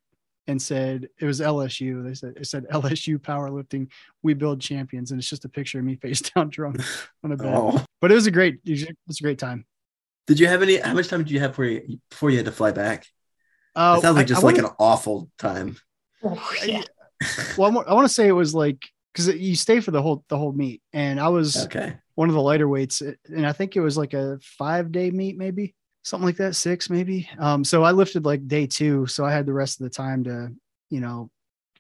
and 0.47 0.61
said 0.61 1.09
it 1.19 1.27
was 1.27 1.41
LSU. 1.41 2.05
They 2.05 2.15
said 2.15 2.35
it 2.37 2.47
said 2.47 2.67
LSU 2.73 3.19
powerlifting. 3.19 3.89
We 4.23 4.35
build 4.35 4.61
champions, 4.61 5.11
and 5.11 5.21
it's 5.21 5.29
just 5.29 5.45
a 5.45 5.49
picture 5.49 5.79
of 5.79 5.85
me 5.85 5.97
face 6.03 6.21
down 6.21 6.51
drunk 6.51 6.81
on 7.23 7.33
a 7.33 7.37
bed. 7.37 7.55
Oh. 7.55 7.85
But 8.01 8.13
it 8.13 8.15
was 8.15 8.27
a 8.27 8.31
great 8.31 8.61
it 8.65 8.97
was 9.07 9.21
a 9.21 9.23
great 9.23 9.39
time. 9.39 9.67
Did 10.27 10.41
you 10.41 10.49
have 10.49 10.63
any? 10.63 10.77
How 10.77 10.95
much 10.95 11.09
time 11.09 11.23
did 11.23 11.31
you 11.31 11.41
have 11.41 11.53
before 11.53 11.65
you 11.67 12.01
before 12.11 12.31
you 12.31 12.37
had 12.37 12.47
to 12.47 12.53
fly 12.53 12.73
back? 12.73 13.07
Uh, 13.75 14.01
sounds 14.01 14.17
like 14.17 14.25
I- 14.25 14.29
just 14.29 14.43
I 14.43 14.47
like 14.47 14.57
wanna- 14.57 14.69
an 14.69 14.75
awful 14.79 15.31
time. 15.39 15.77
Oh, 16.23 16.53
yeah. 16.65 16.83
well, 17.57 17.71
I 17.79 17.83
I 17.91 17.95
want 17.95 18.07
to 18.09 18.13
say 18.13 18.27
it 18.27 18.33
was 18.33 18.55
like 18.55 18.79
because 19.13 19.29
you 19.29 19.55
stay 19.55 19.81
for 19.81 19.91
the 19.91 20.03
whole 20.03 20.25
the 20.29 20.37
whole 20.37 20.53
meet, 20.53 20.83
and 20.93 21.21
I 21.21 21.29
was 21.29 21.65
Okay. 21.67 21.97
one 22.15 22.29
of 22.29 22.35
the 22.35 22.41
lighter 22.43 22.69
weights, 22.69 23.03
and 23.03 23.47
I 23.47 23.53
think 23.53 23.77
it 23.77 23.81
was 23.81 23.97
like 23.97 24.15
a 24.15 24.39
five 24.43 24.91
day 24.93 25.11
meet, 25.11 25.37
maybe 25.39 25.75
something 26.03 26.27
like 26.27 26.37
that, 26.37 26.55
six 26.57 26.89
maybe. 26.91 27.29
Um, 27.39 27.65
so 27.65 27.83
I 27.85 27.93
lifted 27.93 28.25
like 28.25 28.47
day 28.49 28.67
two, 28.67 29.07
so 29.07 29.25
I 29.25 29.33
had 29.33 29.47
the 29.47 29.53
rest 29.53 29.81
of 29.81 29.85
the 29.85 29.91
time 29.91 30.25
to, 30.25 30.53
you 30.91 31.01
know, 31.01 31.31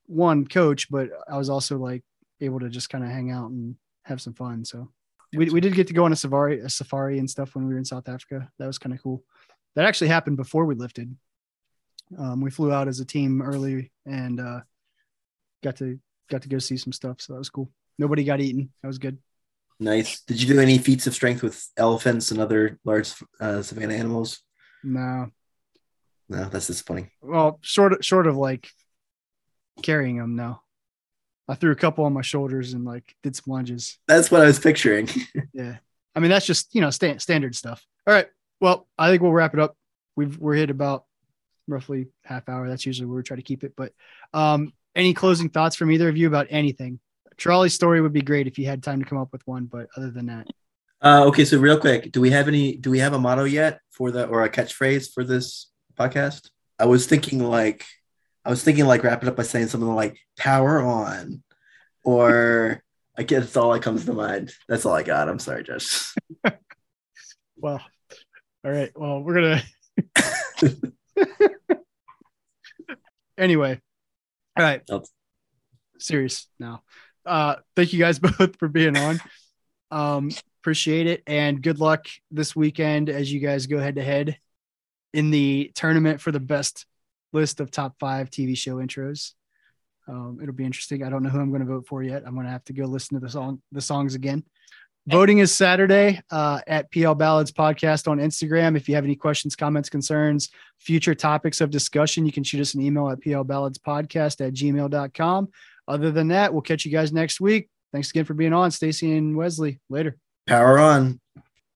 one 0.06 0.46
coach, 0.46 0.90
but 0.90 1.08
I 1.28 1.36
was 1.38 1.48
also 1.50 1.78
like 1.78 2.02
able 2.40 2.60
to 2.60 2.68
just 2.68 2.90
kind 2.90 3.02
of 3.04 3.10
hang 3.10 3.30
out 3.30 3.50
and 3.50 3.76
have 4.04 4.20
some 4.20 4.34
fun. 4.34 4.64
So 4.64 4.88
we 5.34 5.50
we 5.50 5.60
did 5.60 5.74
get 5.74 5.86
to 5.88 5.94
go 5.94 6.04
on 6.04 6.12
a 6.12 6.16
safari, 6.16 6.60
a 6.60 6.68
safari 6.68 7.18
and 7.18 7.28
stuff 7.28 7.54
when 7.54 7.66
we 7.66 7.72
were 7.74 7.78
in 7.78 7.84
South 7.84 8.08
Africa. 8.08 8.50
That 8.58 8.66
was 8.66 8.78
kind 8.78 8.94
of 8.94 9.02
cool. 9.02 9.24
That 9.74 9.84
actually 9.86 10.08
happened 10.08 10.36
before 10.36 10.64
we 10.64 10.74
lifted. 10.74 11.14
Um, 12.16 12.40
we 12.40 12.50
flew 12.50 12.72
out 12.72 12.88
as 12.88 13.00
a 13.00 13.04
team 13.04 13.42
early 13.42 13.90
and 14.06 14.40
uh, 14.40 14.60
got 15.62 15.76
to 15.76 15.98
got 16.30 16.42
to 16.42 16.48
go 16.48 16.58
see 16.58 16.76
some 16.76 16.92
stuff. 16.92 17.20
So 17.20 17.32
that 17.32 17.38
was 17.40 17.50
cool. 17.50 17.70
Nobody 17.98 18.24
got 18.24 18.40
eaten. 18.40 18.70
That 18.82 18.88
was 18.88 18.98
good. 18.98 19.18
Nice. 19.78 20.20
Did 20.22 20.40
you 20.40 20.54
do 20.54 20.60
any 20.60 20.78
feats 20.78 21.06
of 21.06 21.14
strength 21.14 21.42
with 21.42 21.66
elephants 21.76 22.30
and 22.30 22.40
other 22.40 22.78
large 22.84 23.12
uh, 23.40 23.60
savanna 23.62 23.94
animals? 23.94 24.40
No, 24.82 25.30
No, 26.28 26.44
that's 26.48 26.68
disappointing. 26.68 27.10
well, 27.20 27.58
short 27.62 28.02
short 28.04 28.26
of 28.26 28.36
like 28.36 28.70
carrying 29.82 30.16
them. 30.16 30.36
No, 30.36 30.60
I 31.48 31.54
threw 31.54 31.70
a 31.72 31.76
couple 31.76 32.04
on 32.04 32.12
my 32.12 32.22
shoulders 32.22 32.72
and 32.72 32.84
like 32.84 33.14
did 33.22 33.36
some 33.36 33.52
lunges. 33.52 33.98
That's 34.08 34.30
what 34.30 34.40
I 34.42 34.46
was 34.46 34.58
picturing. 34.58 35.08
Yeah, 35.52 35.76
I 36.14 36.20
mean 36.20 36.30
that's 36.30 36.46
just 36.46 36.74
you 36.74 36.80
know 36.80 36.90
sta- 36.90 37.18
standard 37.18 37.54
stuff. 37.54 37.84
All 38.06 38.14
right, 38.14 38.26
well 38.60 38.86
I 38.98 39.10
think 39.10 39.22
we'll 39.22 39.32
wrap 39.32 39.54
it 39.54 39.60
up. 39.60 39.76
We've 40.16 40.36
we're 40.38 40.54
hit 40.54 40.70
about 40.70 41.04
roughly 41.68 42.08
half 42.24 42.48
hour. 42.48 42.68
That's 42.68 42.86
usually 42.86 43.06
where 43.06 43.16
we 43.16 43.22
try 43.22 43.36
to 43.36 43.42
keep 43.42 43.64
it. 43.64 43.74
But 43.76 43.92
um, 44.32 44.72
any 44.94 45.14
closing 45.14 45.48
thoughts 45.50 45.76
from 45.76 45.90
either 45.90 46.08
of 46.08 46.16
you 46.16 46.26
about 46.26 46.46
anything? 46.50 47.00
Trolley's 47.36 47.74
story 47.74 48.00
would 48.00 48.12
be 48.14 48.22
great 48.22 48.46
if 48.46 48.58
you 48.58 48.66
had 48.66 48.82
time 48.82 48.98
to 49.00 49.04
come 49.04 49.18
up 49.18 49.30
with 49.32 49.46
one. 49.46 49.64
But 49.66 49.88
other 49.96 50.10
than 50.10 50.26
that, 50.26 50.46
Uh, 51.02 51.24
okay, 51.26 51.44
so 51.44 51.58
real 51.58 51.78
quick, 51.78 52.10
do 52.12 52.20
we 52.20 52.30
have 52.30 52.48
any? 52.48 52.76
Do 52.76 52.90
we 52.90 52.98
have 53.00 53.12
a 53.12 53.18
motto 53.18 53.44
yet 53.44 53.80
for 53.90 54.10
the 54.10 54.26
or 54.26 54.42
a 54.44 54.48
catchphrase 54.50 55.12
for 55.12 55.22
this 55.22 55.70
podcast? 55.98 56.48
I 56.78 56.86
was 56.86 57.06
thinking 57.06 57.40
like, 57.44 57.84
I 58.46 58.50
was 58.50 58.62
thinking 58.62 58.86
like 58.86 59.02
wrap 59.02 59.24
it 59.24 59.28
up 59.28 59.34
by 59.34 59.42
saying 59.42 59.66
something 59.66 59.92
like 59.92 60.18
"power 60.38 60.80
on," 60.80 61.42
or 62.04 62.80
I 63.18 63.24
guess 63.24 63.40
that's 63.42 63.56
all 63.56 63.72
that 63.72 63.82
comes 63.82 64.04
to 64.04 64.12
mind. 64.12 64.52
That's 64.68 64.86
all 64.86 64.94
I 64.94 65.02
got. 65.02 65.28
I'm 65.28 65.40
sorry, 65.40 65.64
Josh. 65.64 66.14
well, 67.56 67.80
all 68.64 68.70
right. 68.70 68.92
Well, 68.94 69.20
we're 69.20 69.34
gonna. 69.34 69.62
anyway, 73.38 73.80
all 74.56 74.64
right. 74.64 74.82
I'll- 74.90 75.08
Serious 75.98 76.46
now. 76.60 76.82
Uh, 77.24 77.56
thank 77.74 77.92
you 77.92 77.98
guys 77.98 78.18
both 78.38 78.56
for 78.58 78.68
being 78.68 78.96
on. 78.96 79.20
Um, 79.90 80.30
appreciate 80.62 81.08
it, 81.08 81.24
and 81.26 81.60
good 81.60 81.80
luck 81.80 82.06
this 82.30 82.54
weekend 82.54 83.08
as 83.08 83.32
you 83.32 83.40
guys 83.40 83.66
go 83.66 83.80
head 83.80 83.96
to 83.96 84.04
head 84.04 84.38
in 85.12 85.32
the 85.32 85.72
tournament 85.74 86.20
for 86.20 86.30
the 86.30 86.38
best 86.38 86.86
list 87.36 87.60
of 87.60 87.70
top 87.70 87.94
five 88.00 88.30
TV 88.30 88.56
show 88.56 88.76
intros. 88.76 89.32
Um, 90.08 90.38
it'll 90.42 90.54
be 90.54 90.64
interesting. 90.64 91.02
I 91.02 91.10
don't 91.10 91.22
know 91.22 91.28
who 91.28 91.40
I'm 91.40 91.50
going 91.50 91.64
to 91.64 91.72
vote 91.72 91.86
for 91.86 92.02
yet. 92.02 92.22
I'm 92.26 92.34
going 92.34 92.46
to 92.46 92.52
have 92.52 92.64
to 92.64 92.72
go 92.72 92.84
listen 92.84 93.18
to 93.18 93.24
the 93.24 93.30
song, 93.30 93.62
the 93.72 93.80
songs 93.80 94.14
again. 94.14 94.44
Voting 95.08 95.38
is 95.38 95.54
Saturday 95.54 96.20
uh, 96.32 96.60
at 96.66 96.90
PL 96.90 97.14
Ballads 97.14 97.52
Podcast 97.52 98.08
on 98.08 98.18
Instagram. 98.18 98.76
If 98.76 98.88
you 98.88 98.96
have 98.96 99.04
any 99.04 99.14
questions, 99.14 99.54
comments, 99.54 99.88
concerns, 99.88 100.50
future 100.80 101.14
topics 101.14 101.60
of 101.60 101.70
discussion, 101.70 102.26
you 102.26 102.32
can 102.32 102.42
shoot 102.42 102.60
us 102.60 102.74
an 102.74 102.80
email 102.80 103.08
at 103.10 103.20
plballadspodcast 103.20 104.44
at 104.44 104.52
gmail.com. 104.52 105.48
Other 105.86 106.10
than 106.10 106.28
that, 106.28 106.52
we'll 106.52 106.62
catch 106.62 106.84
you 106.84 106.90
guys 106.90 107.12
next 107.12 107.40
week. 107.40 107.68
Thanks 107.92 108.10
again 108.10 108.24
for 108.24 108.34
being 108.34 108.52
on, 108.52 108.72
Stacy 108.72 109.16
and 109.16 109.36
Wesley. 109.36 109.78
Later. 109.88 110.16
Power 110.48 110.78
on. 110.78 111.20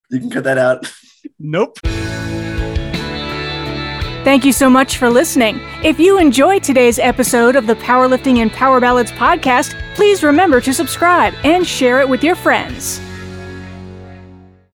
You 0.09 0.19
can 0.19 0.29
cut 0.29 0.43
that 0.43 0.57
out. 0.57 0.91
Nope. 1.43 1.77
Thank 4.23 4.45
you 4.45 4.53
so 4.53 4.69
much 4.69 4.97
for 4.97 5.09
listening. 5.09 5.59
If 5.83 5.99
you 5.99 6.19
enjoyed 6.19 6.61
today's 6.61 6.99
episode 6.99 7.55
of 7.55 7.65
the 7.65 7.73
Powerlifting 7.73 8.37
and 8.37 8.51
Power 8.51 8.79
Ballads 8.79 9.11
podcast, 9.11 9.75
please 9.95 10.21
remember 10.21 10.61
to 10.61 10.73
subscribe 10.75 11.33
and 11.43 11.65
share 11.65 11.99
it 12.01 12.07
with 12.07 12.23
your 12.23 12.35
friends. 12.35 13.01